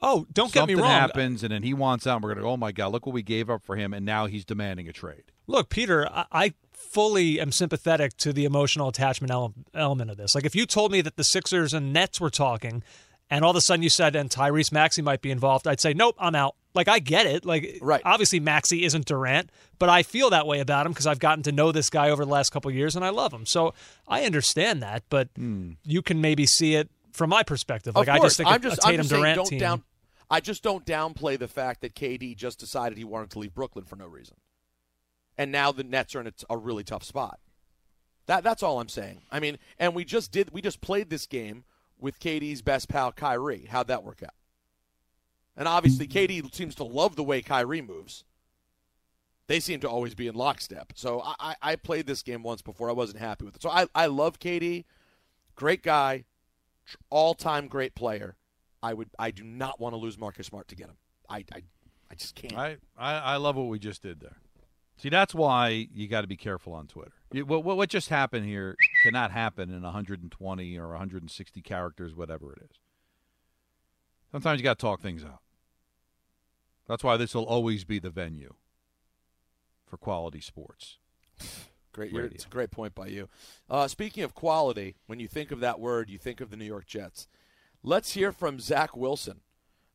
Oh, 0.00 0.26
don't 0.32 0.52
get 0.52 0.60
Something 0.60 0.76
me 0.76 0.82
wrong. 0.82 0.90
happens, 0.90 1.42
and 1.42 1.52
then 1.52 1.62
he 1.62 1.74
wants 1.74 2.06
out. 2.06 2.16
And 2.16 2.22
we're 2.22 2.30
going 2.30 2.38
to 2.38 2.42
go, 2.44 2.50
oh 2.50 2.56
my 2.56 2.72
god, 2.72 2.92
look 2.92 3.06
what 3.06 3.12
we 3.12 3.22
gave 3.22 3.50
up 3.50 3.64
for 3.64 3.76
him, 3.76 3.92
and 3.92 4.04
now 4.04 4.26
he's 4.26 4.44
demanding 4.44 4.88
a 4.88 4.92
trade. 4.92 5.24
Look, 5.46 5.68
Peter, 5.68 6.08
I, 6.08 6.26
I 6.32 6.54
fully 6.72 7.40
am 7.40 7.52
sympathetic 7.52 8.16
to 8.18 8.32
the 8.32 8.44
emotional 8.44 8.88
attachment 8.88 9.30
ele- 9.30 9.54
element 9.74 10.10
of 10.10 10.16
this. 10.16 10.34
Like, 10.34 10.44
if 10.44 10.54
you 10.54 10.66
told 10.66 10.92
me 10.92 11.00
that 11.00 11.16
the 11.16 11.24
Sixers 11.24 11.74
and 11.74 11.92
Nets 11.92 12.20
were 12.20 12.30
talking, 12.30 12.82
and 13.30 13.44
all 13.44 13.50
of 13.50 13.56
a 13.56 13.60
sudden 13.60 13.82
you 13.82 13.90
said, 13.90 14.16
and 14.16 14.30
Tyrese 14.30 14.72
Maxey 14.72 15.02
might 15.02 15.20
be 15.20 15.30
involved, 15.30 15.66
I'd 15.66 15.80
say, 15.80 15.92
nope, 15.92 16.16
I'm 16.18 16.34
out. 16.34 16.54
Like, 16.74 16.88
I 16.88 16.98
get 16.98 17.26
it. 17.26 17.44
Like, 17.44 17.78
right. 17.82 18.00
obviously 18.04 18.40
Maxey 18.40 18.84
isn't 18.84 19.06
Durant, 19.06 19.50
but 19.78 19.88
I 19.88 20.02
feel 20.02 20.30
that 20.30 20.46
way 20.46 20.60
about 20.60 20.86
him 20.86 20.92
because 20.92 21.06
I've 21.06 21.18
gotten 21.18 21.42
to 21.44 21.52
know 21.52 21.72
this 21.72 21.90
guy 21.90 22.10
over 22.10 22.24
the 22.24 22.30
last 22.30 22.50
couple 22.50 22.68
of 22.68 22.74
years, 22.74 22.94
and 22.94 23.04
I 23.04 23.08
love 23.10 23.32
him. 23.32 23.46
So 23.46 23.74
I 24.06 24.24
understand 24.24 24.82
that, 24.82 25.02
but 25.10 25.28
hmm. 25.34 25.72
you 25.84 26.02
can 26.02 26.20
maybe 26.20 26.46
see 26.46 26.74
it 26.74 26.88
from 27.18 27.30
my 27.30 27.42
perspective. 27.42 27.94
Like, 27.94 28.08
I 28.08 28.18
just 28.18 28.36
think 28.38 28.48
I'm 28.48 28.62
just, 28.62 28.78
a 28.78 28.80
Tatum 28.80 28.94
I'm 28.94 28.96
just 29.02 29.10
Durant 29.10 29.36
don't 29.36 29.46
team. 29.46 29.58
down. 29.58 29.82
I 30.30 30.40
just 30.40 30.62
don't 30.62 30.86
downplay 30.86 31.38
the 31.38 31.48
fact 31.48 31.80
that 31.82 31.94
KD 31.94 32.36
just 32.36 32.58
decided 32.58 32.96
he 32.96 33.04
wanted 33.04 33.30
to 33.30 33.38
leave 33.38 33.54
Brooklyn 33.54 33.84
for 33.84 33.96
no 33.96 34.06
reason, 34.06 34.36
and 35.36 35.52
now 35.52 35.72
the 35.72 35.84
Nets 35.84 36.14
are 36.14 36.20
in 36.20 36.28
a, 36.28 36.32
a 36.48 36.56
really 36.56 36.84
tough 36.84 37.02
spot. 37.02 37.40
That 38.26 38.44
that's 38.44 38.62
all 38.62 38.80
I'm 38.80 38.88
saying. 38.88 39.22
I 39.30 39.40
mean, 39.40 39.58
and 39.78 39.94
we 39.94 40.04
just 40.04 40.32
did 40.32 40.50
we 40.52 40.62
just 40.62 40.80
played 40.80 41.10
this 41.10 41.26
game 41.26 41.64
with 41.98 42.20
KD's 42.20 42.62
best 42.62 42.88
pal 42.88 43.12
Kyrie. 43.12 43.66
How'd 43.68 43.88
that 43.88 44.04
work 44.04 44.22
out? 44.22 44.34
And 45.56 45.66
obviously, 45.66 46.06
KD 46.06 46.54
seems 46.54 46.74
to 46.76 46.84
love 46.84 47.16
the 47.16 47.24
way 47.24 47.42
Kyrie 47.42 47.82
moves. 47.82 48.24
They 49.48 49.60
seem 49.60 49.80
to 49.80 49.88
always 49.88 50.14
be 50.14 50.28
in 50.28 50.34
lockstep. 50.34 50.92
So 50.94 51.22
I, 51.22 51.34
I, 51.40 51.56
I 51.62 51.76
played 51.76 52.06
this 52.06 52.22
game 52.22 52.42
once 52.42 52.62
before. 52.62 52.90
I 52.90 52.92
wasn't 52.92 53.18
happy 53.18 53.46
with 53.46 53.56
it. 53.56 53.62
So 53.62 53.70
I, 53.70 53.86
I 53.94 54.06
love 54.06 54.38
KD. 54.38 54.84
Great 55.56 55.82
guy. 55.82 56.24
All 57.10 57.34
time 57.34 57.68
great 57.68 57.94
player. 57.94 58.36
I 58.82 58.94
would 58.94 59.10
I 59.18 59.30
do 59.30 59.44
not 59.44 59.80
want 59.80 59.94
to 59.94 59.96
lose 59.96 60.18
Marcus 60.18 60.46
Smart 60.46 60.68
to 60.68 60.76
get 60.76 60.88
him. 60.88 60.96
I, 61.28 61.44
I, 61.52 61.62
I 62.10 62.14
just 62.14 62.34
can't. 62.34 62.56
I, 62.56 62.76
I, 62.96 63.14
I 63.14 63.36
love 63.36 63.56
what 63.56 63.66
we 63.66 63.78
just 63.78 64.02
did 64.02 64.20
there. 64.20 64.38
See, 64.96 65.10
that's 65.10 65.34
why 65.34 65.88
you 65.94 66.08
got 66.08 66.22
to 66.22 66.26
be 66.26 66.36
careful 66.36 66.72
on 66.72 66.86
Twitter. 66.86 67.12
You, 67.32 67.44
what, 67.46 67.62
what 67.64 67.76
what 67.76 67.88
just 67.88 68.08
happened 68.08 68.46
here 68.46 68.76
cannot 69.02 69.30
happen 69.30 69.70
in 69.72 69.82
120 69.82 70.78
or 70.78 70.88
160 70.88 71.62
characters, 71.62 72.14
whatever 72.14 72.52
it 72.52 72.62
is. 72.62 72.78
Sometimes 74.32 74.60
you 74.60 74.64
got 74.64 74.78
to 74.78 74.82
talk 74.82 75.00
things 75.00 75.24
out. 75.24 75.40
That's 76.86 77.04
why 77.04 77.16
this 77.16 77.34
will 77.34 77.44
always 77.44 77.84
be 77.84 77.98
the 77.98 78.10
venue 78.10 78.54
for 79.86 79.96
quality 79.96 80.40
sports. 80.40 80.98
Great, 81.98 82.12
it's 82.32 82.44
a 82.44 82.48
great 82.48 82.70
point 82.70 82.94
by 82.94 83.08
you. 83.08 83.28
Uh, 83.68 83.88
speaking 83.88 84.24
of 84.24 84.34
quality, 84.34 84.96
when 85.06 85.20
you 85.20 85.28
think 85.28 85.50
of 85.50 85.60
that 85.60 85.80
word, 85.80 86.08
you 86.08 86.18
think 86.18 86.40
of 86.40 86.50
the 86.50 86.56
New 86.56 86.64
York 86.64 86.86
Jets. 86.86 87.28
Let's 87.82 88.12
hear 88.12 88.32
from 88.32 88.60
Zach 88.60 88.96
Wilson 88.96 89.40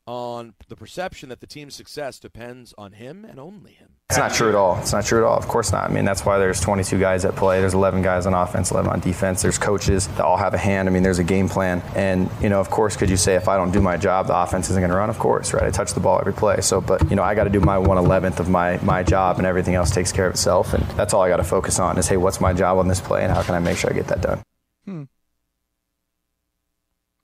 on 0.06 0.54
the 0.68 0.76
perception 0.76 1.30
that 1.30 1.40
the 1.40 1.48
team's 1.48 1.76
success 1.76 2.20
depends 2.20 2.74
on 2.78 2.94
him 2.94 3.24
and 3.24 3.40
only 3.40 3.72
him. 3.72 3.90
It's 4.10 4.20
not 4.20 4.34
true 4.34 4.50
at 4.50 4.56
all. 4.56 4.78
It's 4.80 4.92
not 4.92 5.06
true 5.06 5.20
at 5.20 5.24
all. 5.24 5.38
Of 5.38 5.48
course 5.48 5.72
not. 5.72 5.90
I 5.90 5.94
mean, 5.94 6.04
that's 6.06 6.26
why 6.26 6.38
there's 6.38 6.60
22 6.60 7.00
guys 7.00 7.24
at 7.26 7.36
play. 7.36 7.62
There's 7.62 7.74
11 7.74 8.02
guys 8.02 8.26
on 8.26 8.34
offense, 8.34 8.70
11 8.70 8.92
on 8.92 9.00
defense. 9.00 9.42
There's 9.42 9.58
coaches 9.58 10.08
that 10.10 10.20
all 10.20 10.38
have 10.38 10.54
a 10.54 10.58
hand. 10.58 10.90
I 10.90 10.92
mean, 10.92 11.04
there's 11.04 11.20
a 11.20 11.24
game 11.24 11.48
plan. 11.48 11.82
And, 11.96 12.30
you 12.42 12.50
know, 12.50 12.60
of 12.60 12.70
course, 12.70 12.98
could 12.98 13.10
you 13.10 13.18
say 13.18 13.36
if 13.36 13.48
I 13.48 13.56
don't 13.56 13.72
do 13.72 13.82
my 13.82 13.96
job, 13.98 14.28
the 14.28 14.38
offense 14.38 14.70
isn't 14.70 14.80
going 14.80 14.92
to 14.92 14.98
run? 14.98 15.10
Of 15.10 15.20
course, 15.20 15.54
right? 15.54 15.64
I 15.64 15.72
touch 15.72 15.94
the 15.94 16.00
ball 16.00 16.20
every 16.20 16.34
play. 16.34 16.60
So, 16.62 16.82
but, 16.82 17.10
you 17.10 17.16
know, 17.16 17.24
I 17.24 17.34
got 17.34 17.46
to 17.46 17.50
do 17.50 17.62
my 17.62 17.78
111th 17.78 18.40
of 18.40 18.50
my, 18.50 18.78
my 18.84 19.04
job 19.04 19.38
and 19.38 19.48
everything 19.48 19.74
else 19.74 19.90
takes 19.90 20.12
care 20.12 20.28
of 20.28 20.34
itself. 20.34 20.74
And 20.74 20.84
that's 20.92 21.14
all 21.14 21.22
I 21.22 21.30
got 21.30 21.38
to 21.38 21.44
focus 21.44 21.80
on 21.80 21.98
is, 21.98 22.08
hey, 22.08 22.18
what's 22.18 22.42
my 22.42 22.54
job 22.54 22.78
on 22.78 22.90
this 22.90 23.00
play 23.00 23.24
and 23.24 23.32
how 23.32 23.42
can 23.42 23.56
I 23.56 23.60
make 23.60 23.78
sure 23.78 23.90
I 23.90 23.94
get 23.94 24.08
that 24.08 24.22
done? 24.22 24.44
Hmm. 24.86 25.04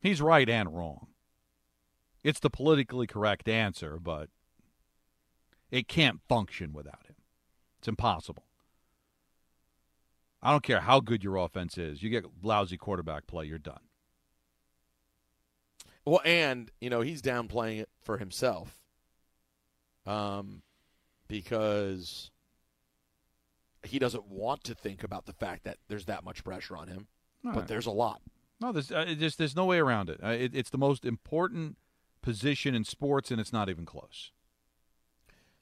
He's 0.01 0.21
right 0.21 0.49
and 0.49 0.73
wrong. 0.73 1.08
It's 2.23 2.39
the 2.39 2.49
politically 2.49 3.07
correct 3.07 3.47
answer, 3.47 3.99
but 4.01 4.29
it 5.71 5.87
can't 5.87 6.19
function 6.27 6.73
without 6.73 7.07
him. 7.07 7.15
It's 7.79 7.87
impossible. 7.87 8.43
I 10.41 10.51
don't 10.51 10.63
care 10.63 10.81
how 10.81 10.99
good 10.99 11.23
your 11.23 11.37
offense 11.37 11.77
is. 11.77 12.01
You 12.01 12.09
get 12.09 12.25
lousy 12.41 12.77
quarterback 12.77 13.27
play, 13.27 13.45
you're 13.45 13.57
done. 13.57 13.81
Well, 16.05 16.21
and 16.25 16.71
you 16.79 16.89
know 16.89 17.01
he's 17.01 17.21
downplaying 17.21 17.81
it 17.81 17.89
for 18.01 18.17
himself, 18.17 18.81
um, 20.05 20.63
because 21.27 22.31
he 23.83 23.99
doesn't 23.99 24.27
want 24.27 24.63
to 24.65 24.75
think 24.75 25.03
about 25.03 25.25
the 25.25 25.33
fact 25.33 25.65
that 25.65 25.77
there's 25.87 26.05
that 26.05 26.23
much 26.23 26.43
pressure 26.43 26.75
on 26.75 26.87
him. 26.87 27.07
All 27.45 27.51
but 27.51 27.59
right. 27.59 27.67
there's 27.67 27.85
a 27.85 27.91
lot. 27.91 28.21
No, 28.59 28.71
there's 28.71 28.91
uh, 28.91 29.13
just 29.17 29.37
there's 29.37 29.55
no 29.55 29.65
way 29.65 29.77
around 29.79 30.09
it. 30.09 30.19
Uh, 30.23 30.29
it. 30.29 30.55
It's 30.55 30.69
the 30.69 30.77
most 30.77 31.05
important 31.05 31.77
position 32.21 32.75
in 32.75 32.83
sports, 32.83 33.31
and 33.31 33.39
it's 33.39 33.53
not 33.53 33.69
even 33.69 33.85
close. 33.85 34.31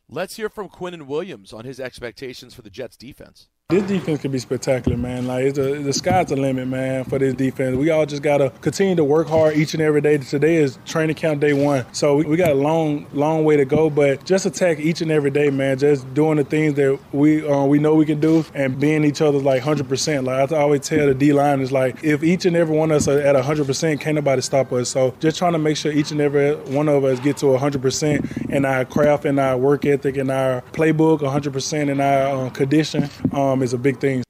Let's 0.09 0.37
hear 0.37 0.49
from 0.49 0.69
Quinnen 0.69 1.05
Williams 1.05 1.51
on 1.51 1.65
his 1.65 1.79
expectations 1.79 2.53
for 2.53 2.61
the 2.61 2.69
Jets 2.69 2.95
defense. 2.95 3.49
This 3.69 3.83
defense 3.83 4.21
could 4.21 4.31
be 4.31 4.39
spectacular, 4.39 4.95
man. 4.95 5.27
Like 5.27 5.43
it's 5.43 5.59
a, 5.59 5.83
the 5.83 5.91
sky's 5.91 6.27
the 6.27 6.37
limit, 6.37 6.69
man, 6.69 7.03
for 7.03 7.19
this 7.19 7.33
defense. 7.33 7.75
We 7.75 7.89
all 7.89 8.05
just 8.05 8.23
gotta 8.23 8.49
continue 8.61 8.95
to 8.95 9.03
work 9.03 9.27
hard 9.27 9.57
each 9.57 9.73
and 9.73 9.83
every 9.83 9.99
day. 9.99 10.19
Today 10.19 10.55
is 10.55 10.79
training 10.85 11.17
camp 11.17 11.41
day 11.41 11.51
one, 11.51 11.85
so 11.91 12.15
we, 12.15 12.23
we 12.23 12.37
got 12.37 12.51
a 12.51 12.55
long, 12.55 13.07
long 13.11 13.43
way 13.43 13.57
to 13.57 13.65
go. 13.65 13.89
But 13.89 14.23
just 14.23 14.45
attack 14.45 14.79
each 14.79 15.01
and 15.01 15.11
every 15.11 15.31
day, 15.31 15.49
man. 15.49 15.77
Just 15.77 16.13
doing 16.13 16.37
the 16.37 16.45
things 16.45 16.75
that 16.75 16.97
we 17.11 17.45
uh, 17.45 17.65
we 17.65 17.77
know 17.77 17.93
we 17.93 18.05
can 18.05 18.21
do, 18.21 18.45
and 18.53 18.79
being 18.79 19.03
each 19.03 19.21
other's 19.21 19.43
like 19.43 19.63
hundred 19.63 19.89
percent. 19.89 20.23
Like 20.23 20.49
I 20.49 20.59
always 20.59 20.87
tell 20.87 21.05
the 21.05 21.13
D 21.13 21.33
line 21.33 21.59
is 21.59 21.73
like, 21.73 22.01
if 22.05 22.23
each 22.23 22.45
and 22.45 22.55
every 22.55 22.73
one 22.73 22.91
of 22.91 22.95
us 22.95 23.09
are 23.09 23.19
at 23.19 23.35
hundred 23.35 23.67
percent, 23.67 23.99
can't 23.99 24.15
nobody 24.15 24.41
stop 24.41 24.71
us. 24.71 24.87
So 24.87 25.13
just 25.19 25.37
trying 25.37 25.51
to 25.51 25.59
make 25.59 25.75
sure 25.75 25.91
each 25.91 26.11
and 26.11 26.21
every 26.21 26.55
one 26.55 26.87
of 26.87 27.03
us 27.03 27.19
get 27.19 27.35
to 27.39 27.57
hundred 27.57 27.81
percent 27.81 28.31
in 28.49 28.63
our 28.63 28.85
craft 28.85 29.25
and 29.25 29.37
our 29.41 29.57
work 29.57 29.83
ethic 29.83 30.15
and 30.15 30.31
our 30.31 30.61
playbook, 30.71 31.21
hundred 31.29 31.51
percent 31.51 31.89
in 31.89 31.99
our 31.99 32.45
uh, 32.45 32.49
condition. 32.51 33.09
Um, 33.33 33.56
is 33.61 33.73
a 33.73 33.77
big 33.77 33.99
thing. 33.99 34.23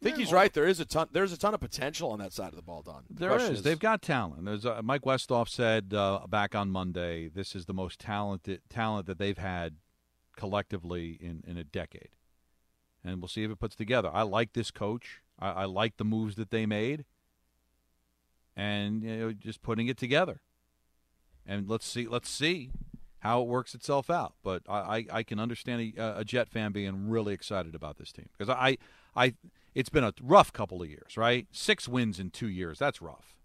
I 0.00 0.04
think 0.04 0.16
he's 0.16 0.32
right. 0.32 0.52
There 0.52 0.66
is 0.66 0.78
a 0.78 0.84
ton. 0.84 1.08
There's 1.10 1.32
a 1.32 1.36
ton 1.36 1.54
of 1.54 1.60
potential 1.60 2.10
on 2.12 2.20
that 2.20 2.32
side 2.32 2.50
of 2.50 2.56
the 2.56 2.62
ball, 2.62 2.82
Don. 2.82 3.02
The 3.10 3.20
There 3.20 3.30
question 3.30 3.54
is. 3.54 3.62
They've 3.62 3.78
got 3.78 4.00
talent. 4.00 4.44
There's 4.44 4.64
uh, 4.64 4.80
Mike 4.82 5.02
Westhoff 5.02 5.48
said 5.48 5.92
uh, 5.92 6.20
back 6.28 6.54
on 6.54 6.70
Monday, 6.70 7.28
this 7.28 7.56
is 7.56 7.66
the 7.66 7.74
most 7.74 7.98
talented 7.98 8.60
talent 8.70 9.06
that 9.06 9.18
they've 9.18 9.38
had 9.38 9.76
collectively 10.36 11.18
in, 11.20 11.42
in 11.46 11.56
a 11.56 11.64
decade, 11.64 12.10
and 13.04 13.20
we'll 13.20 13.28
see 13.28 13.42
if 13.42 13.50
it 13.50 13.58
puts 13.58 13.74
together. 13.74 14.08
I 14.12 14.22
like 14.22 14.52
this 14.52 14.70
coach. 14.70 15.22
I, 15.36 15.50
I 15.50 15.64
like 15.64 15.96
the 15.96 16.04
moves 16.04 16.36
that 16.36 16.50
they 16.50 16.64
made, 16.64 17.04
and 18.56 19.02
you 19.02 19.16
know, 19.16 19.32
just 19.32 19.62
putting 19.62 19.88
it 19.88 19.98
together. 19.98 20.42
And 21.44 21.68
let's 21.68 21.86
see. 21.86 22.06
Let's 22.06 22.30
see 22.30 22.70
how 23.20 23.42
it 23.42 23.48
works 23.48 23.74
itself 23.74 24.10
out. 24.10 24.34
But 24.42 24.62
I, 24.68 24.78
I, 24.78 25.04
I 25.12 25.22
can 25.22 25.40
understand 25.40 25.94
a, 25.96 26.18
a 26.18 26.24
Jet 26.24 26.48
fan 26.48 26.72
being 26.72 27.08
really 27.08 27.34
excited 27.34 27.74
about 27.74 27.98
this 27.98 28.12
team 28.12 28.28
because 28.36 28.48
I, 28.48 28.78
I, 29.16 29.34
it's 29.74 29.88
been 29.88 30.04
a 30.04 30.12
rough 30.22 30.52
couple 30.52 30.82
of 30.82 30.88
years, 30.88 31.16
right? 31.16 31.46
Six 31.52 31.88
wins 31.88 32.18
in 32.18 32.30
two 32.30 32.48
years. 32.48 32.78
That's 32.78 33.02
rough. 33.02 33.36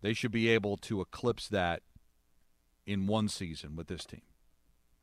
They 0.00 0.14
should 0.14 0.32
be 0.32 0.48
able 0.48 0.76
to 0.78 1.00
eclipse 1.00 1.48
that 1.48 1.82
in 2.86 3.06
one 3.06 3.28
season 3.28 3.76
with 3.76 3.86
this 3.86 4.04
team, 4.04 4.22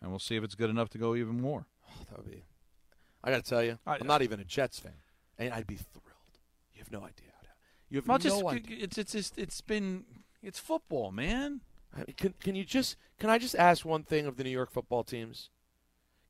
and 0.02 0.12
we'll 0.12 0.20
see 0.20 0.36
if 0.36 0.44
it's 0.44 0.56
good 0.56 0.70
enough 0.70 0.90
to 0.90 0.98
go 0.98 1.16
even 1.16 1.40
more. 1.40 1.68
Oh, 1.90 2.04
that 2.10 2.18
would 2.18 2.30
be. 2.30 2.44
I 3.24 3.32
got 3.32 3.44
to 3.44 3.50
tell 3.50 3.64
you, 3.64 3.80
I, 3.88 3.96
am 3.96 4.08
not 4.08 4.22
even 4.22 4.42
a 4.42 4.44
Jets 4.44 4.78
fan, 4.78 4.92
and 5.38 5.54
I'd 5.54 5.68
be 5.68 5.76
thrilled. 5.76 6.04
You 6.74 6.80
have 6.80 6.92
no 6.92 7.00
idea. 7.00 7.30
You 7.90 7.98
have 7.98 8.08
no 8.08 8.18
just, 8.18 8.44
idea. 8.46 8.78
It's 8.82 8.98
it's 8.98 9.16
it's 9.16 9.32
it's 9.36 9.62
been 9.62 10.06
it's 10.44 10.60
football, 10.60 11.12
man. 11.12 11.62
I 11.94 12.00
mean, 12.00 12.14
can 12.18 12.34
can 12.40 12.56
you 12.56 12.64
just 12.64 12.96
can 13.20 13.30
I 13.30 13.38
just 13.38 13.56
ask 13.56 13.86
one 13.86 14.04
thing 14.04 14.26
of 14.26 14.38
the 14.38 14.44
New 14.44 14.50
York 14.50 14.72
football 14.72 15.04
teams? 15.04 15.50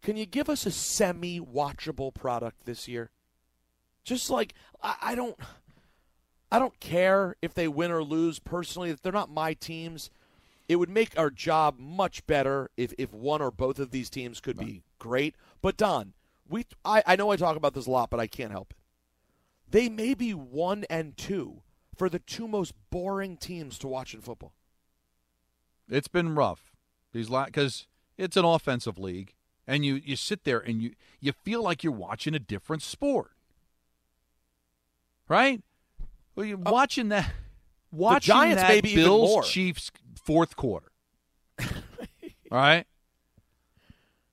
Can 0.02 0.16
you 0.16 0.26
give 0.26 0.50
us 0.50 0.66
a 0.66 0.72
semi-watchable 0.72 2.14
product 2.14 2.66
this 2.66 2.88
year? 2.88 3.12
Just 4.04 4.30
like 4.30 4.54
I, 4.82 4.96
I 5.02 5.16
don't, 5.16 5.38
I 6.52 6.58
don't 6.58 6.80
care 6.80 7.36
if 7.42 7.54
they 7.54 7.68
win 7.68 7.92
or 7.92 8.04
lose. 8.04 8.40
Personally, 8.40 8.90
if 8.90 9.02
they're 9.02 9.12
not 9.12 9.30
my 9.30 9.54
teams, 9.54 10.10
it 10.70 10.78
would 10.78 10.90
make 10.90 11.18
our 11.20 11.30
job 11.30 11.78
much 11.78 12.26
better 12.28 12.70
if, 12.78 12.94
if 12.98 13.14
one 13.14 13.42
or 13.42 13.52
both 13.52 13.78
of 13.78 13.92
these 13.92 14.10
teams 14.10 14.40
could 14.40 14.58
be 14.58 14.84
great. 15.00 15.36
But 15.62 15.78
Don, 15.78 16.14
we 16.48 16.66
I, 16.86 17.04
I 17.06 17.16
know 17.16 17.32
I 17.32 17.36
talk 17.36 17.58
about 17.58 17.74
this 17.74 17.88
a 17.88 17.92
lot, 17.92 18.10
but 18.10 18.20
I 18.20 18.28
can't 18.28 18.52
help 18.52 18.72
it. 18.72 18.78
They 19.70 19.90
may 19.90 20.14
be 20.14 20.34
one 20.34 20.86
and 20.90 21.16
two 21.18 21.62
for 21.96 22.10
the 22.10 22.20
two 22.20 22.48
most 22.48 22.74
boring 22.90 23.36
teams 23.36 23.78
to 23.80 23.88
watch 23.88 24.14
in 24.14 24.22
football. 24.22 24.54
It's 25.90 26.08
been 26.08 26.36
rough 26.36 26.76
these 27.14 27.30
because 27.30 27.88
it's 28.18 28.38
an 28.38 28.46
offensive 28.46 28.98
league, 28.98 29.34
and 29.68 29.86
you 29.86 29.96
you 29.96 30.16
sit 30.16 30.44
there 30.44 30.60
and 30.60 30.82
you 30.82 30.94
you 31.20 31.32
feel 31.32 31.64
like 31.64 31.84
you're 31.84 31.94
watching 31.94 32.36
a 32.36 32.40
different 32.40 32.82
sport, 32.84 33.32
right? 35.28 35.62
Well, 36.36 36.46
you're 36.46 36.58
uh, 36.58 36.72
watching 36.72 37.10
that 37.10 37.32
watching 37.92 38.34
Giants 38.34 38.62
that 38.62 38.70
maybe 38.70 38.96
Bills 38.96 39.50
Chiefs 39.50 39.92
fourth 40.24 40.56
quarter, 40.56 40.92
all 41.60 41.68
right, 42.52 42.86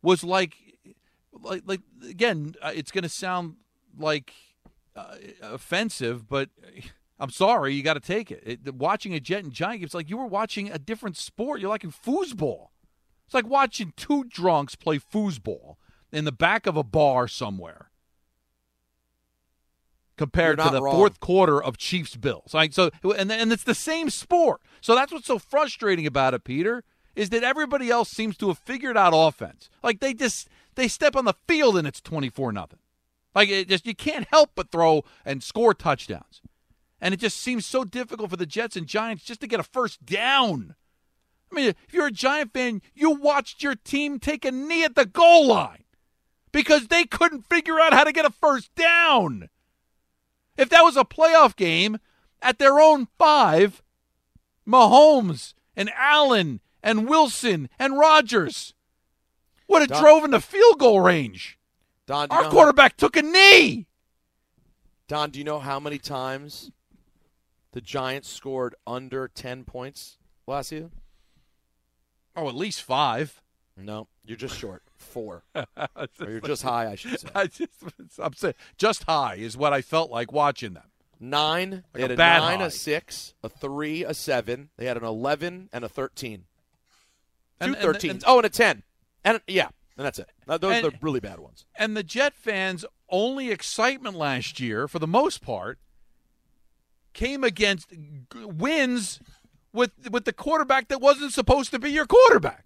was 0.02 0.22
like 0.22 0.56
like 1.32 1.62
like 1.66 1.80
again. 2.08 2.54
Uh, 2.60 2.72
it's 2.74 2.90
going 2.90 3.04
to 3.04 3.08
sound 3.08 3.56
like 3.98 4.32
uh, 4.94 5.16
offensive, 5.42 6.28
but 6.28 6.50
I'm 7.18 7.30
sorry, 7.30 7.74
you 7.74 7.82
got 7.82 7.94
to 7.94 8.00
take 8.00 8.30
it. 8.30 8.42
it. 8.44 8.74
Watching 8.74 9.14
a 9.14 9.20
Jet 9.20 9.42
and 9.42 9.52
Giant, 9.52 9.82
it's 9.82 9.94
like 9.94 10.10
you 10.10 10.16
were 10.18 10.26
watching 10.26 10.70
a 10.70 10.78
different 10.78 11.16
sport. 11.16 11.60
You're 11.60 11.70
like 11.70 11.84
in 11.84 11.92
foosball. 11.92 12.68
It's 13.24 13.34
like 13.34 13.46
watching 13.46 13.92
two 13.96 14.24
drunks 14.24 14.74
play 14.74 14.98
foosball 14.98 15.76
in 16.12 16.24
the 16.24 16.32
back 16.32 16.66
of 16.66 16.76
a 16.76 16.84
bar 16.84 17.26
somewhere. 17.26 17.90
Compared 20.16 20.58
to 20.58 20.70
the 20.70 20.80
wrong. 20.80 20.94
fourth 20.94 21.20
quarter 21.20 21.62
of 21.62 21.76
Chiefs 21.76 22.16
Bills, 22.16 22.54
like 22.54 22.72
so, 22.72 22.90
and 23.18 23.30
and 23.30 23.52
it's 23.52 23.64
the 23.64 23.74
same 23.74 24.08
sport. 24.08 24.62
So 24.80 24.94
that's 24.94 25.12
what's 25.12 25.26
so 25.26 25.38
frustrating 25.38 26.06
about 26.06 26.32
it, 26.32 26.42
Peter, 26.42 26.84
is 27.14 27.28
that 27.30 27.44
everybody 27.44 27.90
else 27.90 28.08
seems 28.08 28.38
to 28.38 28.48
have 28.48 28.56
figured 28.56 28.96
out 28.96 29.12
offense. 29.14 29.68
Like 29.82 30.00
they 30.00 30.14
just 30.14 30.48
they 30.74 30.88
step 30.88 31.16
on 31.16 31.26
the 31.26 31.34
field 31.46 31.76
and 31.76 31.86
it's 31.86 32.00
twenty 32.00 32.30
four 32.30 32.50
nothing. 32.50 32.78
Like 33.34 33.50
it 33.50 33.68
just 33.68 33.86
you 33.86 33.94
can't 33.94 34.26
help 34.30 34.52
but 34.54 34.70
throw 34.70 35.04
and 35.26 35.42
score 35.42 35.74
touchdowns. 35.74 36.40
And 37.00 37.12
it 37.12 37.20
just 37.20 37.38
seems 37.38 37.66
so 37.66 37.84
difficult 37.84 38.30
for 38.30 38.36
the 38.36 38.46
Jets 38.46 38.76
and 38.76 38.86
Giants 38.86 39.24
just 39.24 39.40
to 39.40 39.46
get 39.46 39.60
a 39.60 39.64
first 39.64 40.04
down. 40.04 40.74
I 41.50 41.54
mean, 41.54 41.68
if 41.68 41.92
you're 41.92 42.06
a 42.06 42.12
Giant 42.12 42.52
fan, 42.52 42.82
you 42.94 43.10
watched 43.10 43.62
your 43.62 43.74
team 43.74 44.18
take 44.18 44.44
a 44.44 44.50
knee 44.50 44.84
at 44.84 44.94
the 44.94 45.06
goal 45.06 45.46
line 45.46 45.84
because 46.52 46.88
they 46.88 47.04
couldn't 47.04 47.46
figure 47.46 47.78
out 47.78 47.92
how 47.92 48.04
to 48.04 48.12
get 48.12 48.24
a 48.24 48.30
first 48.30 48.74
down. 48.74 49.48
If 50.56 50.70
that 50.70 50.82
was 50.82 50.96
a 50.96 51.04
playoff 51.04 51.54
game 51.54 51.98
at 52.40 52.58
their 52.58 52.80
own 52.80 53.08
five, 53.18 53.82
Mahomes 54.66 55.54
and 55.76 55.90
Allen 55.96 56.60
and 56.82 57.08
Wilson 57.08 57.68
and 57.78 57.98
Rodgers 57.98 58.74
would 59.68 59.88
have 59.88 60.00
drove 60.00 60.24
into 60.24 60.40
field 60.40 60.78
goal 60.78 61.00
range. 61.00 61.58
Don, 62.06 62.28
our 62.30 62.44
quarterback 62.44 62.92
how, 62.92 63.06
took 63.06 63.16
a 63.16 63.22
knee. 63.22 63.86
Don, 65.08 65.30
do 65.30 65.38
you 65.38 65.44
know 65.44 65.58
how 65.58 65.78
many 65.80 65.98
times 65.98 66.70
the 67.76 67.82
Giants 67.82 68.30
scored 68.30 68.74
under 68.86 69.28
10 69.28 69.64
points 69.64 70.16
last 70.46 70.70
season? 70.70 70.92
Oh, 72.34 72.48
at 72.48 72.54
least 72.54 72.80
five. 72.80 73.42
No, 73.76 74.08
you're 74.24 74.38
just 74.38 74.56
short. 74.56 74.82
Four. 74.96 75.42
or 75.54 75.66
you're 76.20 76.40
just 76.40 76.62
high, 76.62 76.90
I 76.90 76.94
should 76.94 77.20
say. 77.20 77.28
I 77.34 77.48
just, 77.48 77.70
I'm 78.18 78.32
saying, 78.32 78.54
just 78.78 79.02
high 79.02 79.34
is 79.34 79.58
what 79.58 79.74
I 79.74 79.82
felt 79.82 80.10
like 80.10 80.32
watching 80.32 80.72
them. 80.72 80.84
Nine. 81.20 81.84
Like 81.92 81.92
they 81.92 82.00
had 82.00 82.10
a, 82.12 82.14
a, 82.14 82.16
nine, 82.16 82.60
high. 82.60 82.64
a 82.64 82.70
six, 82.70 83.34
a 83.44 83.50
three, 83.50 84.04
a 84.04 84.14
seven. 84.14 84.70
They 84.78 84.86
had 84.86 84.96
an 84.96 85.04
11 85.04 85.68
and 85.70 85.84
a 85.84 85.88
13. 85.90 86.38
Two 86.38 86.44
And- 87.60 87.74
and- 87.76 87.84
13s. 87.84 88.10
and- 88.10 88.24
oh, 88.26 88.38
and 88.38 88.46
a 88.46 88.48
10. 88.48 88.84
And 89.22 89.42
yeah, 89.46 89.68
and 89.98 90.06
that's 90.06 90.18
it. 90.18 90.30
Now, 90.48 90.56
those 90.56 90.82
are 90.82 90.90
the 90.90 90.96
really 91.02 91.20
bad 91.20 91.40
ones. 91.40 91.66
And 91.78 91.94
the 91.94 92.02
Jet 92.02 92.32
fans' 92.36 92.86
only 93.10 93.50
excitement 93.50 94.16
last 94.16 94.60
year, 94.60 94.88
for 94.88 94.98
the 94.98 95.06
most 95.06 95.42
part, 95.42 95.78
came 97.16 97.42
against 97.42 97.90
g- 97.90 97.98
wins 98.44 99.20
with 99.72 99.90
with 100.10 100.24
the 100.24 100.32
quarterback 100.32 100.88
that 100.88 101.00
wasn't 101.00 101.32
supposed 101.32 101.70
to 101.72 101.78
be 101.78 101.90
your 101.90 102.06
quarterback. 102.06 102.64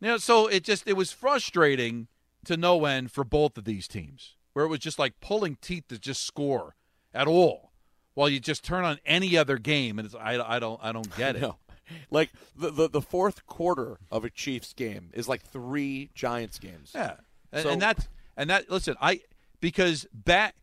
You 0.00 0.08
know, 0.08 0.16
so 0.18 0.46
it 0.46 0.64
just 0.64 0.86
it 0.86 0.94
was 0.94 1.12
frustrating 1.12 2.08
to 2.44 2.56
no 2.56 2.84
end 2.84 3.10
for 3.10 3.24
both 3.24 3.58
of 3.58 3.64
these 3.64 3.88
teams, 3.88 4.36
where 4.52 4.64
it 4.64 4.68
was 4.68 4.78
just 4.78 4.98
like 4.98 5.20
pulling 5.20 5.56
teeth 5.60 5.84
to 5.88 5.98
just 5.98 6.24
score 6.24 6.76
at 7.12 7.26
all, 7.26 7.72
while 8.14 8.28
you 8.28 8.38
just 8.38 8.62
turn 8.64 8.84
on 8.84 8.98
any 9.04 9.36
other 9.36 9.58
game 9.58 9.98
and 9.98 10.06
it's 10.06 10.14
I, 10.14 10.38
I 10.56 10.58
don't 10.58 10.80
I 10.82 10.92
don't 10.92 11.14
get 11.16 11.36
it. 11.36 11.42
No. 11.42 11.56
Like 12.10 12.30
the, 12.54 12.70
the 12.70 12.88
the 12.88 13.00
fourth 13.00 13.46
quarter 13.46 13.98
of 14.12 14.22
a 14.24 14.30
Chiefs 14.30 14.72
game 14.74 15.10
is 15.14 15.26
like 15.26 15.42
three 15.42 16.10
Giants 16.14 16.58
games. 16.58 16.92
Yeah, 16.94 17.14
and, 17.50 17.62
So- 17.62 17.70
and 17.70 17.80
that's 17.82 18.08
and 18.36 18.50
that. 18.50 18.70
Listen, 18.70 18.94
I 19.00 19.20
because 19.60 20.06
bat 20.12 20.54